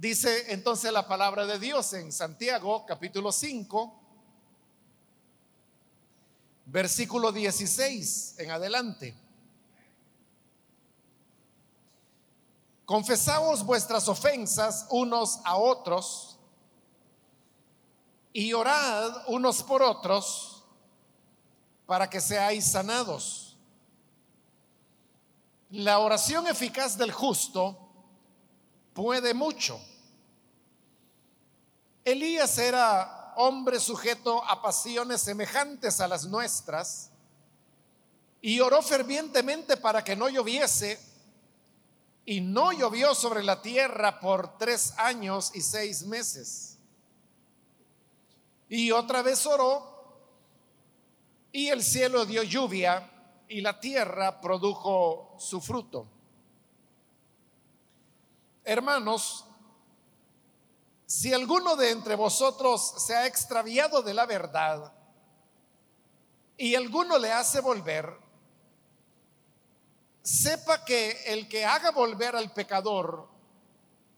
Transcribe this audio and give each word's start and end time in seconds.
Dice 0.00 0.52
entonces 0.52 0.92
la 0.92 1.08
palabra 1.08 1.44
de 1.44 1.58
Dios 1.58 1.92
en 1.92 2.12
Santiago 2.12 2.86
capítulo 2.86 3.32
5, 3.32 4.00
versículo 6.66 7.32
16 7.32 8.36
en 8.38 8.50
adelante. 8.52 9.16
Confesaos 12.84 13.64
vuestras 13.64 14.08
ofensas 14.08 14.86
unos 14.90 15.40
a 15.44 15.56
otros 15.56 16.38
y 18.32 18.52
orad 18.52 19.24
unos 19.26 19.64
por 19.64 19.82
otros 19.82 20.62
para 21.86 22.08
que 22.08 22.20
seáis 22.20 22.70
sanados. 22.70 23.56
La 25.70 25.98
oración 25.98 26.46
eficaz 26.46 26.96
del 26.96 27.10
justo 27.10 27.76
puede 28.94 29.34
mucho. 29.34 29.80
Elías 32.12 32.56
era 32.56 33.34
hombre 33.36 33.78
sujeto 33.78 34.42
a 34.44 34.62
pasiones 34.62 35.20
semejantes 35.20 36.00
a 36.00 36.08
las 36.08 36.24
nuestras 36.24 37.10
y 38.40 38.60
oró 38.60 38.80
fervientemente 38.80 39.76
para 39.76 40.02
que 40.02 40.16
no 40.16 40.30
lloviese 40.30 40.98
y 42.24 42.40
no 42.40 42.72
llovió 42.72 43.14
sobre 43.14 43.42
la 43.42 43.60
tierra 43.60 44.20
por 44.20 44.56
tres 44.56 44.94
años 44.96 45.50
y 45.54 45.60
seis 45.60 46.04
meses. 46.04 46.78
Y 48.70 48.90
otra 48.90 49.20
vez 49.20 49.44
oró 49.44 50.18
y 51.52 51.68
el 51.68 51.82
cielo 51.82 52.24
dio 52.24 52.42
lluvia 52.42 53.10
y 53.48 53.60
la 53.60 53.80
tierra 53.80 54.40
produjo 54.40 55.36
su 55.38 55.60
fruto. 55.60 56.06
Hermanos, 58.64 59.44
si 61.08 61.32
alguno 61.32 61.74
de 61.74 61.90
entre 61.90 62.16
vosotros 62.16 62.96
se 62.98 63.16
ha 63.16 63.26
extraviado 63.26 64.02
de 64.02 64.12
la 64.12 64.26
verdad 64.26 64.92
y 66.58 66.74
alguno 66.74 67.16
le 67.16 67.32
hace 67.32 67.62
volver, 67.62 68.14
sepa 70.20 70.84
que 70.84 71.12
el 71.32 71.48
que 71.48 71.64
haga 71.64 71.92
volver 71.92 72.36
al 72.36 72.52
pecador 72.52 73.26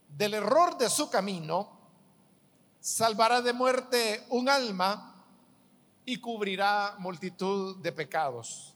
del 0.09 0.35
error 0.35 0.77
de 0.79 0.91
su 0.91 1.09
camino, 1.09 1.79
salvará 2.81 3.41
de 3.41 3.53
muerte 3.53 4.27
un 4.31 4.49
alma 4.49 5.25
y 6.05 6.17
cubrirá 6.17 6.97
multitud 6.99 7.77
de 7.77 7.93
pecados. 7.93 8.75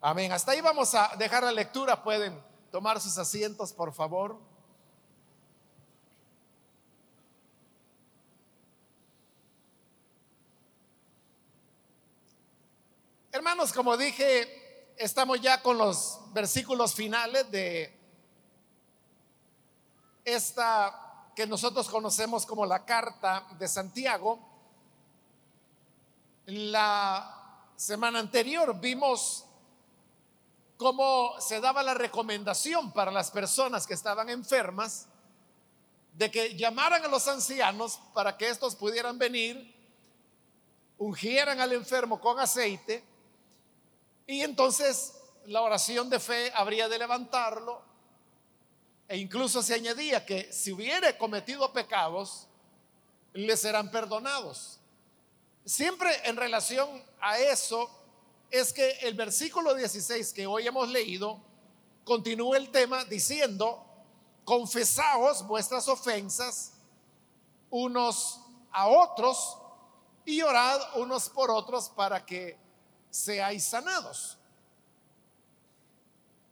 Amén. 0.00 0.30
Hasta 0.30 0.52
ahí 0.52 0.60
vamos 0.60 0.94
a 0.94 1.10
dejar 1.18 1.42
la 1.42 1.50
lectura. 1.50 2.04
Pueden 2.04 2.40
tomar 2.70 3.00
sus 3.00 3.18
asientos, 3.18 3.72
por 3.72 3.92
favor. 3.92 4.49
Hermanos, 13.32 13.72
como 13.72 13.96
dije, 13.96 14.92
estamos 14.96 15.40
ya 15.40 15.62
con 15.62 15.78
los 15.78 16.18
versículos 16.32 16.94
finales 16.94 17.48
de 17.52 17.96
esta 20.24 21.28
que 21.36 21.46
nosotros 21.46 21.88
conocemos 21.88 22.44
como 22.44 22.66
la 22.66 22.84
carta 22.84 23.46
de 23.56 23.68
Santiago. 23.68 24.40
La 26.46 27.68
semana 27.76 28.18
anterior 28.18 28.80
vimos 28.80 29.44
cómo 30.76 31.40
se 31.40 31.60
daba 31.60 31.84
la 31.84 31.94
recomendación 31.94 32.90
para 32.90 33.12
las 33.12 33.30
personas 33.30 33.86
que 33.86 33.94
estaban 33.94 34.28
enfermas 34.28 35.06
de 36.14 36.32
que 36.32 36.56
llamaran 36.56 37.04
a 37.04 37.08
los 37.08 37.28
ancianos 37.28 38.00
para 38.12 38.36
que 38.36 38.48
estos 38.48 38.74
pudieran 38.74 39.18
venir, 39.18 39.72
ungieran 40.98 41.60
al 41.60 41.72
enfermo 41.74 42.20
con 42.20 42.40
aceite 42.40 43.08
y 44.30 44.42
entonces 44.42 45.14
la 45.46 45.60
oración 45.60 46.08
de 46.08 46.20
fe 46.20 46.52
habría 46.54 46.88
de 46.88 47.00
levantarlo. 47.00 47.82
E 49.08 49.16
incluso 49.16 49.60
se 49.60 49.74
añadía 49.74 50.24
que 50.24 50.52
si 50.52 50.70
hubiere 50.70 51.18
cometido 51.18 51.72
pecados, 51.72 52.46
le 53.32 53.56
serán 53.56 53.90
perdonados. 53.90 54.78
Siempre 55.64 56.10
en 56.28 56.36
relación 56.36 57.02
a 57.20 57.40
eso 57.40 57.90
es 58.52 58.72
que 58.72 58.90
el 59.02 59.14
versículo 59.14 59.74
16 59.74 60.32
que 60.32 60.46
hoy 60.46 60.64
hemos 60.64 60.88
leído 60.88 61.42
continúa 62.04 62.56
el 62.56 62.70
tema 62.70 63.04
diciendo, 63.04 63.84
confesaos 64.44 65.44
vuestras 65.44 65.88
ofensas 65.88 66.74
unos 67.68 68.40
a 68.70 68.86
otros 68.86 69.58
y 70.24 70.40
orad 70.42 70.80
unos 71.00 71.28
por 71.28 71.50
otros 71.50 71.88
para 71.88 72.24
que 72.24 72.69
seáis 73.10 73.64
sanados. 73.64 74.38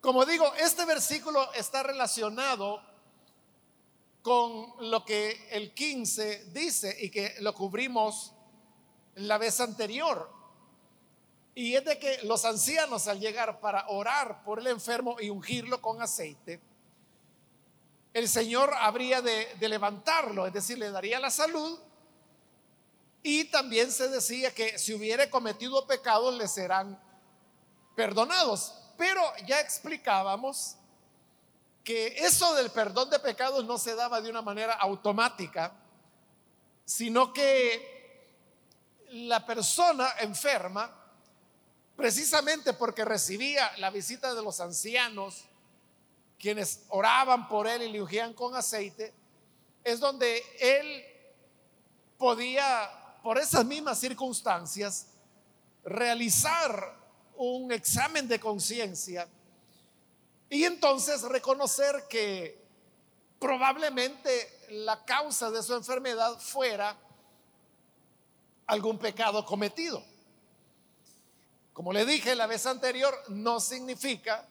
Como 0.01 0.25
digo, 0.25 0.53
este 0.55 0.85
versículo 0.85 1.53
está 1.55 1.83
relacionado 1.83 2.81
con 4.23 4.75
lo 4.91 5.05
que 5.05 5.49
el 5.51 5.73
15 5.73 6.51
dice 6.53 6.97
y 7.01 7.11
que 7.11 7.35
lo 7.41 7.55
cubrimos 7.55 8.33
la 9.17 9.39
vez 9.39 9.61
anterior. 9.61 10.31
Y 11.55 11.75
es 11.75 11.85
de 11.85 11.99
que 11.99 12.23
los 12.23 12.45
ancianos 12.45 13.09
al 13.09 13.19
llegar 13.19 13.61
para 13.61 13.89
orar 13.89 14.45
por 14.45 14.61
el 14.61 14.69
enfermo 14.69 15.17
y 15.21 15.31
ungirlo 15.31 15.81
con 15.81 16.01
aceite, 16.01 16.61
el 18.13 18.29
Señor 18.29 18.73
habría 18.75 19.21
de, 19.21 19.55
de 19.59 19.69
levantarlo, 19.69 20.47
es 20.47 20.53
decir, 20.53 20.79
le 20.79 20.91
daría 20.91 21.19
la 21.21 21.31
salud 21.31 21.79
y 23.23 23.45
también 23.45 23.91
se 23.91 24.09
decía 24.09 24.55
que 24.55 24.79
si 24.79 24.95
hubiere 24.95 25.29
cometido 25.29 25.87
pecados 25.87 26.35
le 26.35 26.49
serán 26.49 27.01
perdonados. 27.97 28.75
Pero 28.97 29.23
ya 29.47 29.61
explicábamos 29.61 30.77
que 31.85 32.09
eso 32.19 32.55
del 32.55 32.71
perdón 32.71 33.11
de 33.11 33.19
pecados 33.19 33.65
no 33.65 33.79
se 33.79 33.95
daba 33.95 34.21
de 34.21 34.31
una 34.31 34.43
manera 34.43 34.75
automática, 34.75 35.73
sino 36.85 37.33
que 37.33 37.97
la 39.11 39.45
persona 39.47 40.13
enferma, 40.21 40.95
precisamente 41.97 42.73
porque 42.75 43.05
recibía 43.05 43.71
la 43.79 43.91
visita 43.91 44.35
de 44.35 44.43
los 44.43 44.61
ancianos, 44.61 45.45
quienes 46.39 46.85
oraban 46.89 47.49
por 47.49 47.67
él 47.67 47.83
y 47.83 47.89
le 47.93 48.03
ungían 48.03 48.33
con 48.35 48.55
aceite, 48.55 49.13
es 49.83 49.99
donde 49.99 50.43
él 50.61 51.05
podía 52.19 52.91
por 53.29 53.37
esas 53.37 53.63
mismas 53.63 53.99
circunstancias, 53.99 55.09
realizar 55.85 56.99
un 57.37 57.71
examen 57.71 58.27
de 58.27 58.41
conciencia 58.41 59.29
y 60.49 60.65
entonces 60.65 61.21
reconocer 61.21 62.07
que 62.09 62.67
probablemente 63.39 64.65
la 64.71 65.05
causa 65.05 65.51
de 65.51 65.63
su 65.63 65.75
enfermedad 65.75 66.41
fuera 66.41 66.97
algún 68.67 68.99
pecado 68.99 69.45
cometido. 69.45 70.03
Como 71.75 71.93
le 71.93 72.07
dije 72.07 72.35
la 72.35 72.47
vez 72.47 72.65
anterior, 72.65 73.15
no 73.29 73.61
significa 73.61 74.49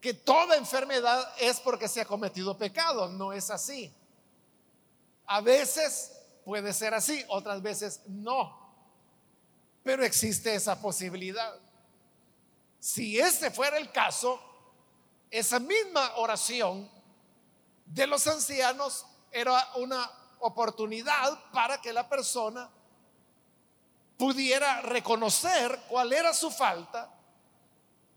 que 0.00 0.12
toda 0.12 0.56
enfermedad 0.56 1.34
es 1.38 1.60
porque 1.60 1.86
se 1.86 2.00
ha 2.00 2.04
cometido 2.04 2.58
pecado, 2.58 3.10
no 3.10 3.32
es 3.32 3.48
así. 3.50 3.94
A 5.26 5.40
veces 5.40 6.10
puede 6.44 6.72
ser 6.72 6.94
así, 6.94 7.24
otras 7.28 7.62
veces 7.62 8.00
no. 8.06 8.62
Pero 9.82 10.04
existe 10.04 10.54
esa 10.54 10.80
posibilidad. 10.80 11.54
Si 12.78 13.18
ese 13.18 13.50
fuera 13.50 13.78
el 13.78 13.90
caso, 13.90 14.40
esa 15.30 15.58
misma 15.58 16.16
oración 16.16 16.90
de 17.86 18.06
los 18.06 18.26
ancianos 18.26 19.06
era 19.30 19.68
una 19.76 20.10
oportunidad 20.40 21.50
para 21.52 21.80
que 21.80 21.92
la 21.92 22.08
persona 22.08 22.70
pudiera 24.16 24.80
reconocer 24.82 25.80
cuál 25.88 26.12
era 26.12 26.32
su 26.32 26.50
falta 26.50 27.10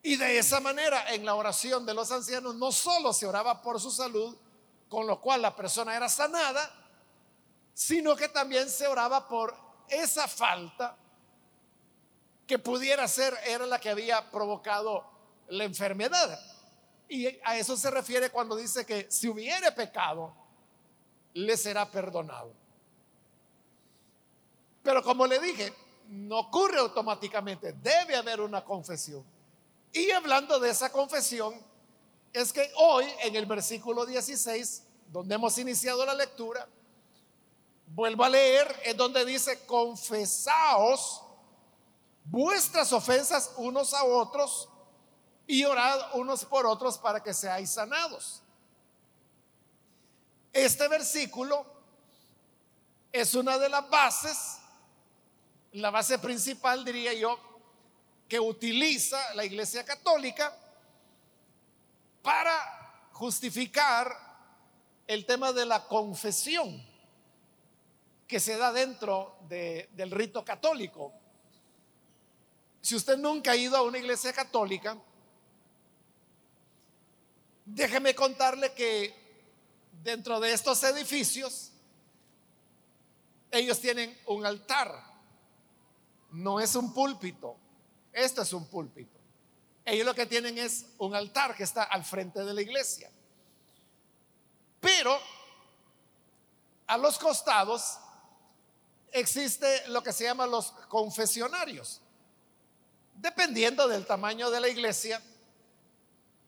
y 0.04 0.16
de 0.16 0.38
esa 0.38 0.60
manera 0.60 1.14
en 1.14 1.26
la 1.26 1.36
oración 1.36 1.86
de 1.86 1.94
los 1.94 2.12
ancianos 2.12 2.56
no 2.56 2.72
solo 2.72 3.14
se 3.14 3.26
oraba 3.26 3.62
por 3.62 3.82
su 3.82 3.92
salud, 3.92 4.38
con 4.88 5.08
lo 5.08 5.20
cual 5.20 5.42
la 5.42 5.56
persona 5.56 5.96
era 5.96 6.08
sanada, 6.08 6.72
sino 7.78 8.16
que 8.16 8.28
también 8.28 8.68
se 8.72 8.88
oraba 8.88 9.28
por 9.28 9.56
esa 9.88 10.28
falta 10.28 10.98
que 12.48 12.58
pudiera 12.58 13.08
ser 13.08 13.38
era 13.46 13.68
la 13.68 13.80
que 13.80 13.92
había 13.92 14.32
provocado 14.32 15.06
la 15.50 15.64
enfermedad. 15.64 16.40
Y 17.08 17.28
a 17.44 17.56
eso 17.56 17.78
se 17.78 17.92
refiere 17.92 18.32
cuando 18.32 18.56
dice 18.56 18.84
que 18.84 19.06
si 19.12 19.28
hubiere 19.28 19.72
pecado, 19.74 20.34
le 21.36 21.56
será 21.56 21.88
perdonado. 21.92 22.52
Pero 24.82 25.04
como 25.04 25.28
le 25.28 25.40
dije, 25.40 25.72
no 26.08 26.40
ocurre 26.40 26.80
automáticamente, 26.80 27.74
debe 27.74 28.16
haber 28.16 28.42
una 28.42 28.66
confesión. 28.66 29.24
Y 29.94 30.10
hablando 30.10 30.60
de 30.60 30.72
esa 30.72 30.92
confesión, 30.92 31.54
es 32.34 32.52
que 32.52 32.72
hoy 32.78 33.06
en 33.22 33.36
el 33.36 33.46
versículo 33.46 34.04
16, 34.04 34.82
donde 35.12 35.36
hemos 35.36 35.56
iniciado 35.60 36.04
la 36.08 36.16
lectura, 36.16 36.68
vuelvo 37.88 38.24
a 38.24 38.30
leer, 38.30 38.82
es 38.84 38.96
donde 38.96 39.26
dice, 39.26 39.66
confesaos 39.66 41.24
vuestras 42.26 42.92
ofensas 42.92 43.54
unos 43.58 43.94
a 43.94 44.04
otros 44.04 44.70
y 45.48 45.64
orad 45.64 46.16
unos 46.16 46.44
por 46.46 46.66
otros 46.66 46.98
para 46.98 47.24
que 47.24 47.34
seáis 47.34 47.72
sanados. 47.72 48.44
Este 50.52 50.88
versículo 50.88 51.66
es 53.12 53.34
una 53.34 53.58
de 53.58 53.70
las 53.70 53.90
bases, 53.90 54.58
la 55.72 55.90
base 55.90 56.20
principal 56.20 56.84
diría 56.84 57.14
yo, 57.14 57.40
que 58.28 58.40
utiliza 58.40 59.34
la 59.36 59.46
Iglesia 59.46 59.86
Católica 59.86 60.54
para 62.22 63.10
justificar 63.14 64.14
el 65.08 65.26
tema 65.26 65.54
de 65.54 65.66
la 65.66 65.88
confesión 65.88 66.86
que 68.28 68.40
se 68.40 68.58
da 68.58 68.72
dentro 68.74 69.40
del 69.48 70.12
rito 70.12 70.44
católico. 70.44 71.14
Si 72.82 72.96
usted 72.96 73.18
nunca 73.18 73.52
ha 73.52 73.56
ido 73.56 73.78
a 73.78 73.82
una 73.82 73.98
iglesia 73.98 74.34
católica, 74.34 74.98
déjeme 77.66 78.14
contarle 78.14 78.74
que 78.74 79.14
dentro 80.04 80.40
de 80.40 80.52
estos 80.52 80.84
edificios 80.84 81.72
ellos 83.50 83.80
tienen 83.80 84.18
un 84.28 84.46
altar. 84.46 85.06
No 86.32 86.60
es 86.60 86.76
un 86.76 86.94
púlpito, 86.94 87.56
esto 88.12 88.42
es 88.42 88.52
un 88.52 88.66
púlpito. 88.68 89.18
Ellos 89.86 90.06
lo 90.06 90.14
que 90.14 90.26
tienen 90.26 90.58
es 90.58 90.88
un 90.98 91.16
altar 91.16 91.56
que 91.56 91.64
está 91.64 91.84
al 91.84 92.04
frente 92.04 92.44
de 92.44 92.54
la 92.54 92.62
iglesia. 92.62 93.10
Pero 94.82 95.18
a 96.88 96.98
los 96.98 97.18
costados 97.18 97.98
existe 99.12 99.88
lo 99.88 100.02
que 100.04 100.14
se 100.14 100.26
llama 100.26 100.46
los 100.46 100.72
confesionarios. 100.90 102.02
Dependiendo 103.16 103.88
del 103.88 104.06
tamaño 104.06 104.50
de 104.52 104.60
la 104.60 104.68
iglesia, 104.68 105.22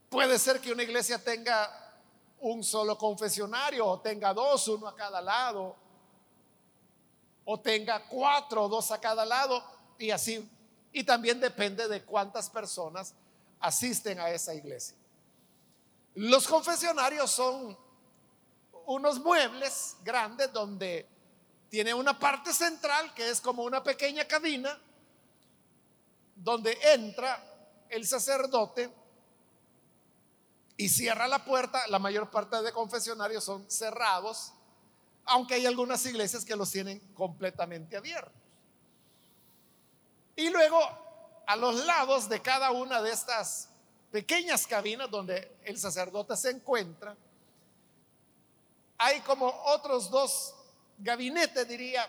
puede 0.10 0.38
ser 0.38 0.60
que 0.62 0.72
una 0.72 0.84
iglesia 0.84 1.24
tenga 1.24 1.70
un 2.42 2.64
solo 2.64 2.98
confesionario 2.98 3.86
o 3.86 4.00
tenga 4.00 4.34
dos, 4.34 4.68
uno 4.68 4.88
a 4.88 4.96
cada 4.96 5.22
lado, 5.22 5.76
o 7.46 7.60
tenga 7.60 8.08
cuatro, 8.08 8.68
dos 8.68 8.92
a 8.92 9.00
cada 9.00 9.26
lado, 9.26 9.64
y 9.98 10.12
así. 10.12 10.48
Y 10.92 11.04
también 11.04 11.40
depende 11.40 11.88
de 11.88 12.04
cuántas 12.04 12.50
personas 12.50 13.14
asisten 13.60 14.20
a 14.20 14.30
esa 14.30 14.54
iglesia. 14.54 14.96
Los 16.16 16.48
confesionarios 16.48 17.32
son 17.32 17.78
unos 18.86 19.20
muebles 19.20 19.98
grandes 20.04 20.52
donde 20.52 21.08
tiene 21.70 21.94
una 21.94 22.18
parte 22.18 22.54
central 22.54 23.14
que 23.14 23.30
es 23.30 23.40
como 23.40 23.64
una 23.64 23.84
pequeña 23.84 24.26
cabina 24.26 24.78
donde 26.36 26.78
entra 26.94 27.44
el 27.90 28.08
sacerdote 28.08 28.92
y 30.78 30.90
cierra 30.90 31.28
la 31.28 31.44
puerta. 31.46 31.86
La 31.88 32.00
mayor 32.00 32.30
parte 32.32 32.62
de 32.62 32.72
confesionarios 32.72 33.44
son 33.44 33.70
cerrados, 33.70 34.54
aunque 35.26 35.56
hay 35.56 35.66
algunas 35.66 36.06
iglesias 36.06 36.44
que 36.44 36.56
los 36.56 36.72
tienen 36.72 37.00
completamente 37.14 37.98
abiertos. 37.98 38.34
Y 40.36 40.50
luego 40.50 40.80
a 41.46 41.56
los 41.56 41.86
lados 41.86 42.30
de 42.30 42.42
cada 42.42 42.72
una 42.72 43.02
de 43.02 43.12
estas 43.12 43.70
pequeñas 44.12 44.66
cabinas 44.66 45.12
donde 45.12 45.56
el 45.66 45.78
sacerdote 45.78 46.36
se 46.38 46.52
encuentra, 46.52 47.16
hay 48.98 49.20
como 49.22 49.48
otros 49.66 50.10
dos 50.10 50.56
gabinetes, 51.00 51.68
diría, 51.68 52.08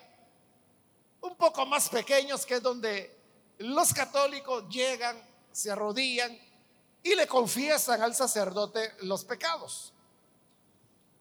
un 1.23 1.37
poco 1.37 1.65
más 1.67 1.89
pequeños, 1.89 2.45
que 2.45 2.55
es 2.55 2.63
donde 2.63 3.19
los 3.59 3.93
católicos 3.93 4.69
llegan, 4.69 5.21
se 5.53 5.71
arrodillan 5.71 6.39
y 7.03 7.15
le 7.15 7.27
confiesan 7.27 8.03
al 8.03 8.15
sacerdote 8.15 8.95
los 9.03 9.25
pecados. 9.25 9.93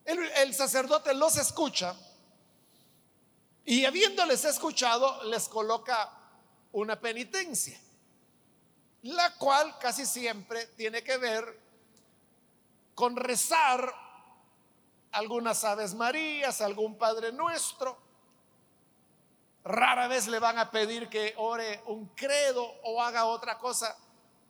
El, 0.06 0.54
sacerdote 0.56 1.14
los 1.14 1.38
escucha 1.38 1.96
y 3.64 3.86
habiéndoles 3.86 4.44
escuchado 4.46 5.24
les 5.26 5.48
coloca 5.48 6.12
una 6.72 7.00
penitencia 7.00 7.80
la 9.04 9.34
cual 9.36 9.78
casi 9.80 10.06
siempre 10.06 10.66
tiene 10.76 11.04
que 11.04 11.18
ver 11.18 11.60
con 12.96 13.16
rezar 13.16 13.94
algunas 15.12 15.64
Aves 15.64 15.94
Marías, 15.94 16.62
algún 16.62 16.98
Padre 16.98 17.32
Nuestro. 17.32 17.98
Rara 19.64 20.08
vez 20.08 20.28
le 20.28 20.40
van 20.40 20.58
a 20.58 20.72
pedir 20.72 21.10
que 21.10 21.34
ore 21.38 21.84
un 21.88 22.08
credo 22.08 22.64
o 22.84 23.02
haga 23.02 23.26
otra 23.26 23.58
cosa. 23.58 23.98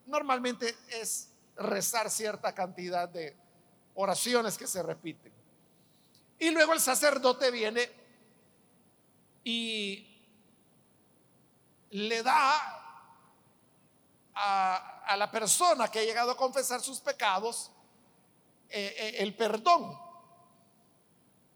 Normalmente 0.05 0.77
es 0.89 1.29
rezar 1.55 2.09
cierta 2.09 2.53
cantidad 2.53 3.09
de 3.09 3.35
oraciones 3.95 4.57
que 4.57 4.67
se 4.67 4.81
repiten. 4.81 5.33
Y 6.37 6.51
luego 6.51 6.73
el 6.73 6.79
sacerdote 6.79 7.51
viene 7.51 7.91
y 9.43 10.05
le 11.91 12.23
da 12.23 12.79
a, 14.35 15.15
la 15.17 15.29
persona 15.31 15.89
que 15.89 15.99
ha 15.99 16.03
llegado 16.03 16.31
a 16.31 16.37
confesar 16.37 16.79
sus 16.81 16.99
pecados 16.99 17.71
eh, 18.69 18.95
eh, 18.97 19.15
el 19.19 19.35
perdón. 19.35 20.08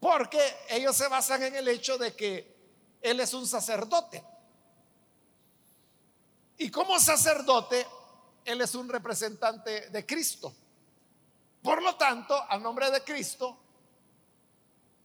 Porque 0.04 0.66
ellos 0.68 0.94
se 0.94 1.08
basan 1.08 1.44
en 1.44 1.56
el 1.56 1.66
hecho 1.66 1.96
de 1.96 2.14
que 2.14 2.98
Él 3.00 3.20
es 3.20 3.32
un 3.32 3.46
sacerdote. 3.46 4.22
Y 6.58 6.70
como 6.70 7.00
sacerdote, 7.00 7.86
Él 8.44 8.60
es 8.60 8.74
un 8.74 8.86
representante 8.86 9.88
de 9.88 10.04
Cristo. 10.04 10.54
Por 11.62 11.82
lo 11.82 11.96
tanto, 11.96 12.36
a 12.36 12.58
nombre 12.58 12.90
de 12.90 13.02
Cristo, 13.02 13.56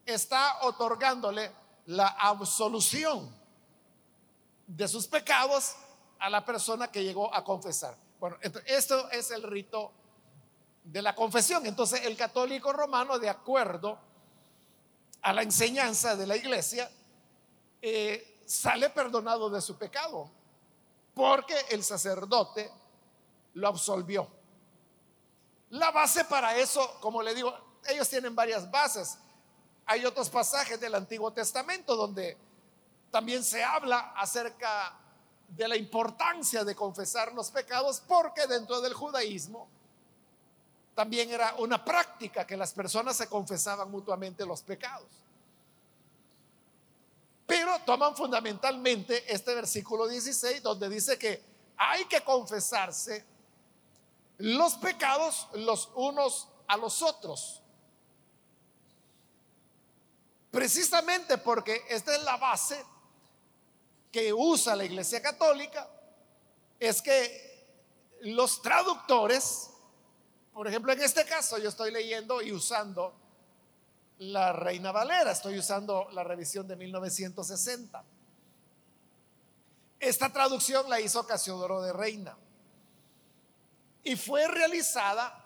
está 0.04 0.58
otorgándole 0.64 1.50
la 1.86 2.08
absolución 2.08 3.34
de 4.66 4.86
sus 4.86 5.06
pecados 5.06 5.76
a 6.18 6.28
la 6.28 6.44
persona 6.44 6.92
que 6.92 7.02
llegó 7.02 7.34
a 7.34 7.42
confesar. 7.42 7.96
Bueno, 8.18 8.36
esto 8.66 9.10
es 9.12 9.30
el 9.30 9.44
rito 9.44 9.92
de 10.84 11.00
la 11.00 11.14
confesión. 11.14 11.64
Entonces 11.64 12.04
el 12.04 12.18
católico 12.18 12.70
romano, 12.70 13.18
de 13.18 13.30
acuerdo 13.30 14.09
a 15.22 15.32
la 15.32 15.42
enseñanza 15.42 16.16
de 16.16 16.26
la 16.26 16.36
iglesia, 16.36 16.90
eh, 17.82 18.42
sale 18.46 18.90
perdonado 18.90 19.50
de 19.50 19.60
su 19.60 19.76
pecado, 19.76 20.30
porque 21.14 21.54
el 21.70 21.84
sacerdote 21.84 22.70
lo 23.54 23.68
absolvió. 23.68 24.28
La 25.70 25.90
base 25.90 26.24
para 26.24 26.56
eso, 26.56 26.98
como 27.00 27.22
le 27.22 27.34
digo, 27.34 27.54
ellos 27.86 28.08
tienen 28.08 28.34
varias 28.34 28.70
bases. 28.70 29.18
Hay 29.86 30.04
otros 30.04 30.28
pasajes 30.28 30.80
del 30.80 30.94
Antiguo 30.94 31.32
Testamento 31.32 31.96
donde 31.96 32.36
también 33.10 33.42
se 33.42 33.62
habla 33.62 34.12
acerca 34.16 34.96
de 35.48 35.66
la 35.66 35.76
importancia 35.76 36.64
de 36.64 36.74
confesar 36.74 37.32
los 37.32 37.50
pecados 37.50 38.02
porque 38.06 38.46
dentro 38.46 38.80
del 38.80 38.94
judaísmo 38.94 39.68
también 41.00 41.30
era 41.30 41.54
una 41.56 41.82
práctica 41.82 42.46
que 42.46 42.58
las 42.58 42.74
personas 42.74 43.16
se 43.16 43.26
confesaban 43.26 43.90
mutuamente 43.90 44.44
los 44.44 44.60
pecados. 44.60 45.08
Pero 47.46 47.78
toman 47.86 48.14
fundamentalmente 48.14 49.24
este 49.32 49.54
versículo 49.54 50.06
16 50.06 50.62
donde 50.62 50.90
dice 50.90 51.18
que 51.18 51.42
hay 51.78 52.04
que 52.04 52.20
confesarse 52.20 53.24
los 54.36 54.74
pecados 54.74 55.48
los 55.54 55.88
unos 55.94 56.48
a 56.66 56.76
los 56.76 57.00
otros. 57.00 57.62
Precisamente 60.50 61.38
porque 61.38 61.82
esta 61.88 62.14
es 62.14 62.22
la 62.24 62.36
base 62.36 62.84
que 64.12 64.34
usa 64.34 64.76
la 64.76 64.84
Iglesia 64.84 65.22
Católica 65.22 65.88
es 66.78 67.00
que 67.00 67.64
los 68.20 68.60
traductores, 68.60 69.69
por 70.52 70.66
ejemplo, 70.66 70.92
en 70.92 71.00
este 71.00 71.24
caso 71.24 71.58
yo 71.58 71.68
estoy 71.68 71.90
leyendo 71.90 72.42
y 72.42 72.52
usando 72.52 73.14
la 74.18 74.52
Reina 74.52 74.92
Valera, 74.92 75.30
estoy 75.30 75.58
usando 75.58 76.08
la 76.12 76.22
revisión 76.24 76.68
de 76.68 76.76
1960. 76.76 78.04
Esta 79.98 80.32
traducción 80.32 80.88
la 80.88 81.00
hizo 81.00 81.26
Casiodoro 81.26 81.82
de 81.82 81.92
Reina 81.92 82.36
y 84.02 84.16
fue 84.16 84.46
realizada 84.48 85.44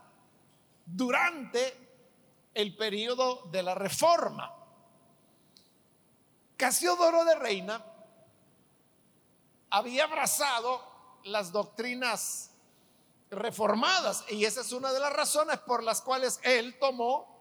durante 0.86 1.84
el 2.54 2.76
periodo 2.76 3.42
de 3.50 3.62
la 3.62 3.74
Reforma. 3.74 4.54
Casiodoro 6.56 7.24
de 7.24 7.34
Reina 7.34 7.84
había 9.70 10.04
abrazado 10.04 11.20
las 11.24 11.50
doctrinas 11.50 12.50
reformadas. 13.34 14.24
Y 14.28 14.44
esa 14.44 14.60
es 14.60 14.72
una 14.72 14.92
de 14.92 15.00
las 15.00 15.12
razones 15.12 15.58
por 15.60 15.82
las 15.82 16.00
cuales 16.00 16.40
él 16.42 16.78
tomó 16.78 17.34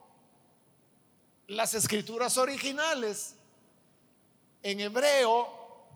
las 1.47 1.73
escrituras 1.73 2.38
originales 2.38 3.35
en 4.62 4.79
hebreo 4.79 5.47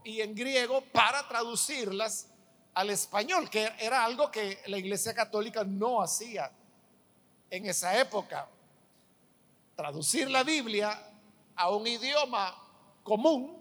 y 0.03 0.21
en 0.21 0.35
griego 0.35 0.81
para 0.91 1.27
traducirlas 1.27 2.27
al 2.73 2.89
español, 2.89 3.49
que 3.49 3.71
era 3.79 4.05
algo 4.05 4.29
que 4.29 4.61
la 4.67 4.77
Iglesia 4.77 5.13
Católica 5.13 5.63
no 5.63 6.01
hacía 6.01 6.51
en 7.49 7.65
esa 7.65 7.99
época. 7.99 8.47
Traducir 9.75 10.29
la 10.29 10.43
Biblia 10.43 11.11
a 11.55 11.71
un 11.71 11.87
idioma 11.87 12.55
común, 13.03 13.57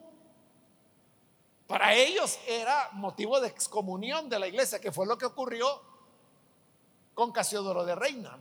para 1.67 1.95
ellos 1.95 2.39
era 2.47 2.91
motivo 2.93 3.41
de 3.41 3.49
excomunión 3.49 4.29
de 4.29 4.39
la 4.39 4.47
iglesia, 4.47 4.81
que 4.81 4.93
fue 4.93 5.07
lo 5.07 5.19
que 5.19 5.27
ocurrió 5.27 5.83
con 7.17 7.33
Casiodoro 7.33 7.83
de 7.87 7.95
Reina. 7.95 8.39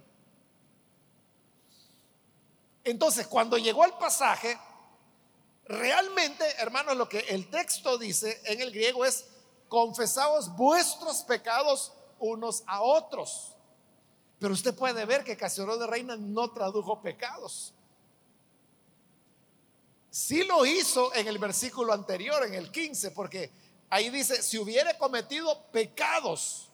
Entonces, 2.83 3.25
cuando 3.25 3.57
llegó 3.57 3.83
al 3.83 3.97
pasaje, 3.97 4.59
realmente, 5.63 6.45
hermanos, 6.57 6.97
lo 6.97 7.07
que 7.07 7.19
el 7.19 7.49
texto 7.49 7.97
dice 7.97 8.41
en 8.43 8.59
el 8.59 8.71
griego 8.71 9.05
es 9.05 9.27
confesaos 9.69 10.53
vuestros 10.57 11.23
pecados 11.23 11.93
unos 12.19 12.63
a 12.67 12.81
otros. 12.81 13.55
Pero 14.39 14.53
usted 14.53 14.75
puede 14.75 15.05
ver 15.05 15.23
que 15.23 15.37
Casiodoro 15.37 15.77
de 15.77 15.87
Reina 15.87 16.17
no 16.17 16.51
tradujo 16.51 17.01
pecados. 17.01 17.73
Sí 20.09 20.43
lo 20.43 20.65
hizo 20.65 21.13
en 21.13 21.29
el 21.29 21.37
versículo 21.37 21.93
anterior, 21.93 22.45
en 22.45 22.55
el 22.55 22.69
15, 22.73 23.11
porque 23.11 23.49
ahí 23.89 24.09
dice, 24.09 24.43
si 24.43 24.57
hubiere 24.57 24.97
cometido 24.97 25.61
pecados, 25.71 26.69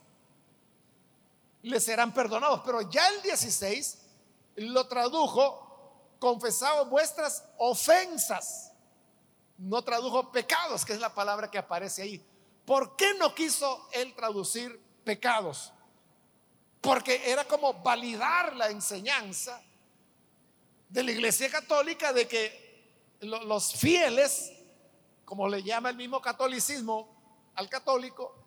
le 1.64 1.80
serán 1.80 2.14
perdonados. 2.14 2.62
Pero 2.66 2.82
ya 2.90 3.08
el 3.10 3.22
16 3.22 3.98
lo 4.56 4.88
tradujo, 4.88 6.16
confesados 6.20 6.90
vuestras 6.90 7.44
ofensas. 7.58 8.72
No 9.58 9.84
tradujo 9.84 10.32
pecados, 10.32 10.86
que 10.86 10.94
es 10.94 11.00
la 11.00 11.14
palabra 11.14 11.50
que 11.50 11.58
aparece 11.58 12.02
ahí. 12.02 12.26
¿Por 12.66 12.96
qué 12.96 13.14
no 13.16 13.34
quiso 13.36 13.88
él 13.92 14.14
traducir 14.16 14.80
pecados? 15.04 15.72
Porque 16.80 17.30
era 17.32 17.46
como 17.46 17.74
validar 17.74 18.56
la 18.56 18.70
enseñanza 18.70 19.62
de 20.90 21.04
la 21.04 21.12
Iglesia 21.12 21.50
Católica 21.50 22.12
de 22.12 22.28
que 22.28 22.72
los 23.22 23.74
fieles, 23.74 24.52
como 25.26 25.48
le 25.48 25.64
llama 25.64 25.90
el 25.90 25.96
mismo 25.96 26.22
catolicismo 26.22 27.52
al 27.56 27.70
católico, 27.70 28.41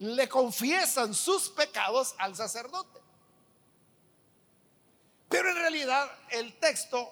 le 0.00 0.28
confiesan 0.28 1.14
sus 1.14 1.50
pecados 1.50 2.14
al 2.18 2.34
sacerdote. 2.34 3.00
Pero 5.28 5.50
en 5.50 5.56
realidad 5.56 6.10
el 6.30 6.58
texto, 6.58 7.10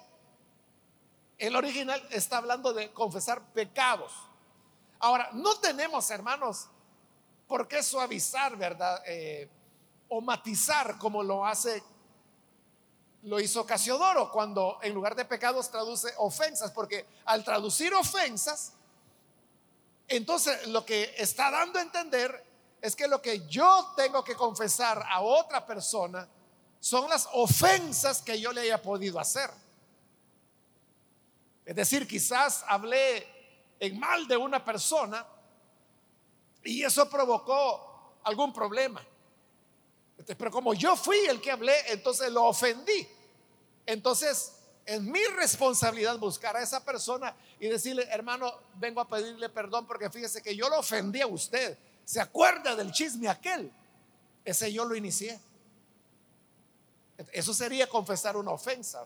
el 1.37 1.55
original, 1.55 2.05
está 2.09 2.37
hablando 2.37 2.73
de 2.73 2.91
confesar 2.91 3.41
pecados. 3.53 4.11
Ahora, 4.99 5.29
no 5.33 5.59
tenemos, 5.59 6.09
hermanos, 6.09 6.67
por 7.47 7.67
qué 7.67 7.83
suavizar, 7.83 8.57
¿verdad? 8.57 9.01
Eh, 9.05 9.47
o 10.09 10.19
matizar 10.19 10.97
como 10.97 11.21
lo 11.21 11.45
hace, 11.45 11.83
lo 13.21 13.39
hizo 13.39 13.67
Casiodoro 13.67 14.31
cuando 14.31 14.79
en 14.81 14.95
lugar 14.95 15.15
de 15.15 15.25
pecados 15.25 15.69
traduce 15.69 16.11
ofensas, 16.17 16.71
porque 16.71 17.05
al 17.25 17.43
traducir 17.43 17.93
ofensas, 17.93 18.73
entonces 20.07 20.67
lo 20.69 20.83
que 20.83 21.13
está 21.17 21.51
dando 21.51 21.77
a 21.77 21.83
entender 21.83 22.48
es 22.81 22.95
que 22.95 23.07
lo 23.07 23.21
que 23.21 23.45
yo 23.47 23.93
tengo 23.95 24.23
que 24.23 24.35
confesar 24.35 25.05
a 25.09 25.21
otra 25.21 25.65
persona 25.65 26.27
son 26.79 27.09
las 27.09 27.27
ofensas 27.33 28.21
que 28.21 28.39
yo 28.39 28.53
le 28.53 28.61
haya 28.61 28.81
podido 28.81 29.19
hacer. 29.19 29.49
Es 31.65 31.75
decir, 31.75 32.07
quizás 32.07 32.63
hablé 32.67 33.27
en 33.79 33.99
mal 33.99 34.27
de 34.27 34.37
una 34.37 34.63
persona 34.63 35.25
y 36.63 36.83
eso 36.83 37.09
provocó 37.09 38.15
algún 38.23 38.53
problema. 38.53 39.05
Pero 40.37 40.51
como 40.51 40.73
yo 40.73 40.95
fui 40.95 41.17
el 41.19 41.41
que 41.41 41.51
hablé, 41.51 41.73
entonces 41.91 42.31
lo 42.31 42.45
ofendí. 42.45 43.07
Entonces 43.85 44.53
es 44.85 45.01
mi 45.01 45.23
responsabilidad 45.35 46.17
buscar 46.17 46.57
a 46.57 46.63
esa 46.63 46.83
persona 46.83 47.35
y 47.59 47.67
decirle, 47.67 48.07
hermano, 48.09 48.51
vengo 48.75 49.01
a 49.01 49.07
pedirle 49.07 49.49
perdón 49.49 49.85
porque 49.85 50.09
fíjese 50.09 50.41
que 50.41 50.55
yo 50.55 50.69
lo 50.69 50.79
ofendí 50.79 51.21
a 51.21 51.27
usted. 51.27 51.77
¿Se 52.09 52.19
acuerda 52.19 52.75
del 52.75 52.91
chisme 52.91 53.29
aquel? 53.29 53.71
Ese 54.43 54.73
yo 54.73 54.83
lo 54.83 54.95
inicié. 54.95 55.39
Eso 57.31 57.53
sería 57.53 57.87
confesar 57.87 58.35
una 58.35 58.49
ofensa. 58.49 59.05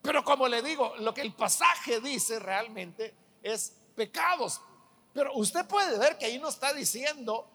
Pero 0.00 0.22
como 0.22 0.46
le 0.46 0.62
digo, 0.62 0.94
lo 0.98 1.12
que 1.12 1.22
el 1.22 1.34
pasaje 1.34 1.98
dice 1.98 2.38
realmente 2.38 3.12
es 3.42 3.72
pecados. 3.96 4.60
Pero 5.12 5.34
usted 5.34 5.66
puede 5.66 5.98
ver 5.98 6.16
que 6.16 6.26
ahí 6.26 6.38
no 6.38 6.50
está 6.50 6.72
diciendo 6.72 7.48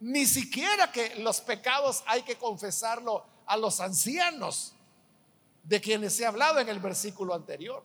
ni 0.00 0.26
siquiera 0.26 0.92
que 0.92 1.14
los 1.20 1.40
pecados 1.40 2.04
hay 2.06 2.20
que 2.20 2.36
confesarlo 2.36 3.24
a 3.46 3.56
los 3.56 3.80
ancianos 3.80 4.74
de 5.62 5.80
quienes 5.80 6.20
ha 6.20 6.28
hablado 6.28 6.60
en 6.60 6.68
el 6.68 6.80
versículo 6.80 7.32
anterior, 7.32 7.82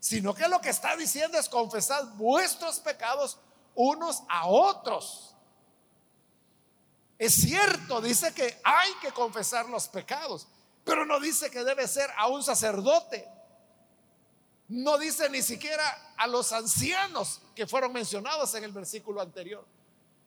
sino 0.00 0.34
que 0.34 0.48
lo 0.48 0.60
que 0.60 0.70
está 0.70 0.96
diciendo 0.96 1.38
es 1.38 1.48
confesar 1.48 2.04
vuestros 2.16 2.80
pecados 2.80 3.38
unos 3.76 4.22
a 4.28 4.48
otros. 4.48 5.34
Es 7.18 7.34
cierto, 7.34 8.00
dice 8.00 8.34
que 8.34 8.60
hay 8.64 8.92
que 9.00 9.12
confesar 9.12 9.68
los 9.68 9.88
pecados, 9.88 10.48
pero 10.84 11.06
no 11.06 11.20
dice 11.20 11.50
que 11.50 11.64
debe 11.64 11.86
ser 11.86 12.10
a 12.16 12.26
un 12.26 12.42
sacerdote. 12.42 13.26
No 14.68 14.98
dice 14.98 15.30
ni 15.30 15.42
siquiera 15.42 16.14
a 16.16 16.26
los 16.26 16.52
ancianos 16.52 17.40
que 17.54 17.66
fueron 17.66 17.92
mencionados 17.92 18.54
en 18.54 18.64
el 18.64 18.72
versículo 18.72 19.20
anterior, 19.20 19.64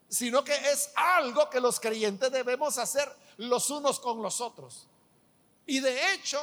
sino 0.07 0.43
que 0.43 0.55
es 0.71 0.91
algo 0.95 1.49
que 1.49 1.59
los 1.59 1.79
creyentes 1.79 2.31
debemos 2.31 2.77
hacer 2.77 3.13
los 3.37 3.69
unos 3.69 3.99
con 3.99 4.21
los 4.21 4.39
otros. 4.41 4.87
Y 5.65 5.79
de 5.79 6.13
hecho, 6.13 6.39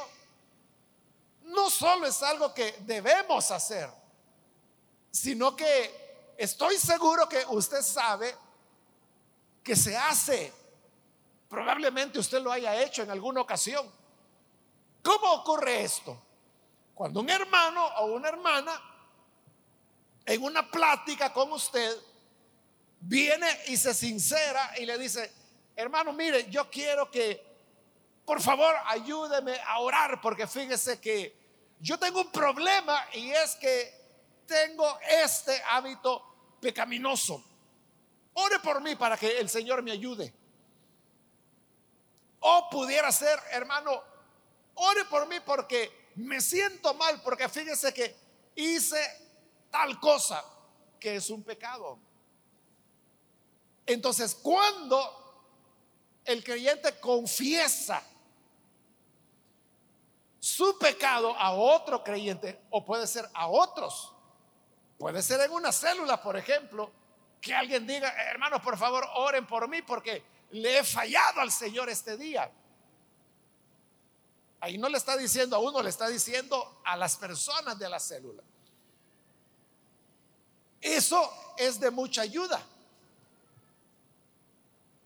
no 1.43 1.69
solo 1.69 2.07
es 2.07 2.21
algo 2.23 2.53
que 2.53 2.75
debemos 2.81 3.51
hacer, 3.51 3.89
sino 5.11 5.55
que 5.55 6.06
estoy 6.37 6.77
seguro 6.77 7.27
que 7.27 7.43
usted 7.49 7.81
sabe 7.81 8.35
que 9.63 9.75
se 9.75 9.97
hace. 9.97 10.53
Probablemente 11.49 12.19
usted 12.19 12.41
lo 12.41 12.51
haya 12.51 12.81
hecho 12.81 13.03
en 13.03 13.11
alguna 13.11 13.41
ocasión. 13.41 13.91
¿Cómo 15.01 15.31
ocurre 15.33 15.83
esto? 15.83 16.21
Cuando 16.93 17.19
un 17.19 17.29
hermano 17.29 17.85
o 17.85 18.05
una 18.07 18.29
hermana 18.29 18.81
en 20.25 20.43
una 20.43 20.69
plática 20.69 21.31
con 21.31 21.51
usted 21.53 21.97
viene 22.99 23.47
y 23.67 23.77
se 23.77 23.93
sincera 23.93 24.73
y 24.77 24.85
le 24.85 24.97
dice, 24.97 25.31
hermano, 25.75 26.11
mire, 26.11 26.49
yo 26.49 26.69
quiero 26.69 27.09
que 27.09 27.45
por 28.25 28.41
favor 28.41 28.75
ayúdeme 28.87 29.57
a 29.65 29.79
orar 29.79 30.19
porque 30.19 30.47
fíjese 30.47 30.99
que 30.99 31.33
yo 31.79 31.97
tengo 31.97 32.21
un 32.21 32.31
problema 32.31 33.07
y 33.13 33.29
es 33.31 33.55
que 33.55 33.97
tengo 34.45 34.99
este 35.23 35.61
hábito 35.69 36.26
pecaminoso. 36.59 37.43
Ore 38.33 38.59
por 38.59 38.81
mí 38.81 38.95
para 38.95 39.17
que 39.17 39.39
el 39.39 39.49
Señor 39.49 39.81
me 39.81 39.91
ayude. 39.91 40.33
O 42.39 42.69
pudiera 42.69 43.11
ser, 43.11 43.39
hermano, 43.51 44.03
ore 44.75 45.05
por 45.05 45.27
mí 45.27 45.37
porque 45.45 46.11
me 46.15 46.39
siento 46.41 46.93
mal 46.93 47.21
porque 47.21 47.49
fíjese 47.49 47.93
que 47.93 48.15
hice 48.55 48.99
tal 49.71 49.99
cosa 49.99 50.43
que 50.99 51.15
es 51.15 51.29
un 51.29 51.43
pecado. 51.43 51.99
Entonces, 53.85 54.35
cuando 54.35 55.43
el 56.25 56.43
creyente 56.43 56.99
confiesa 56.99 58.03
su 60.39 60.77
pecado 60.77 61.35
a 61.37 61.53
otro 61.53 62.03
creyente, 62.03 62.61
o 62.69 62.83
puede 62.83 63.07
ser 63.07 63.29
a 63.33 63.47
otros, 63.47 64.13
puede 64.97 65.21
ser 65.21 65.41
en 65.41 65.51
una 65.51 65.71
célula, 65.71 66.21
por 66.21 66.37
ejemplo, 66.37 66.91
que 67.41 67.53
alguien 67.53 67.85
diga, 67.85 68.09
hermanos, 68.29 68.61
por 68.61 68.77
favor, 68.77 69.07
oren 69.15 69.45
por 69.45 69.67
mí 69.67 69.81
porque 69.81 70.23
le 70.51 70.79
he 70.79 70.83
fallado 70.83 71.41
al 71.41 71.51
Señor 71.51 71.89
este 71.89 72.17
día. 72.17 72.51
Ahí 74.59 74.77
no 74.77 74.89
le 74.89 74.97
está 74.97 75.15
diciendo 75.15 75.55
a 75.55 75.59
uno, 75.59 75.81
le 75.83 75.89
está 75.89 76.07
diciendo 76.07 76.81
a 76.83 76.97
las 76.97 77.15
personas 77.17 77.77
de 77.77 77.89
la 77.89 77.99
célula. 77.99 78.43
Eso 80.81 81.31
es 81.57 81.79
de 81.79 81.91
mucha 81.91 82.21
ayuda. 82.21 82.61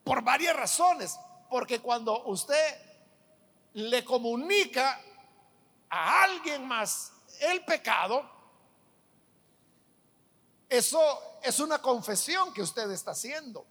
Por 0.03 0.21
varias 0.21 0.55
razones. 0.55 1.17
Porque 1.49 1.81
cuando 1.81 2.23
usted 2.27 2.75
le 3.73 4.05
comunica 4.05 5.01
a 5.89 6.23
alguien 6.23 6.65
más 6.65 7.11
el 7.41 7.65
pecado, 7.65 8.40
eso 10.71 11.37
es 11.43 11.59
una 11.59 11.81
confesión 11.81 12.53
que 12.53 12.61
usted 12.61 12.89
está 12.91 13.11
haciendo. 13.11 13.65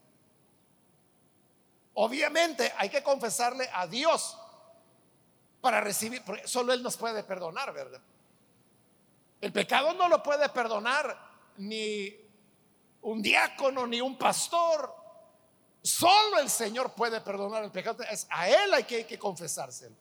Obviamente 1.95 2.71
hay 2.77 2.91
que 2.91 3.03
confesarle 3.03 3.71
a 3.73 3.87
Dios 3.87 4.37
para 5.63 5.81
recibir, 5.81 6.23
porque 6.23 6.47
solo 6.47 6.75
Él 6.75 6.83
nos 6.83 6.99
puede 6.99 7.23
perdonar, 7.23 7.73
¿verdad? 7.73 8.03
El 9.41 9.51
pecado 9.51 9.95
no 9.95 10.11
lo 10.11 10.23
puede 10.23 10.47
perdonar 10.51 11.19
ni 11.57 12.15
un 13.01 13.23
diácono 13.23 13.87
ni 13.87 14.03
un 14.03 14.19
pastor. 14.19 14.95
Solo 15.81 16.39
el 16.39 16.51
Señor 16.51 16.93
puede 16.93 17.23
perdonar 17.23 17.65
el 17.65 17.71
pecado. 17.71 18.03
Es 18.03 18.27
a 18.29 18.47
Él 18.47 18.87
que, 18.87 18.97
hay 18.97 19.05
que 19.05 19.19
confesárselo. 19.19 19.97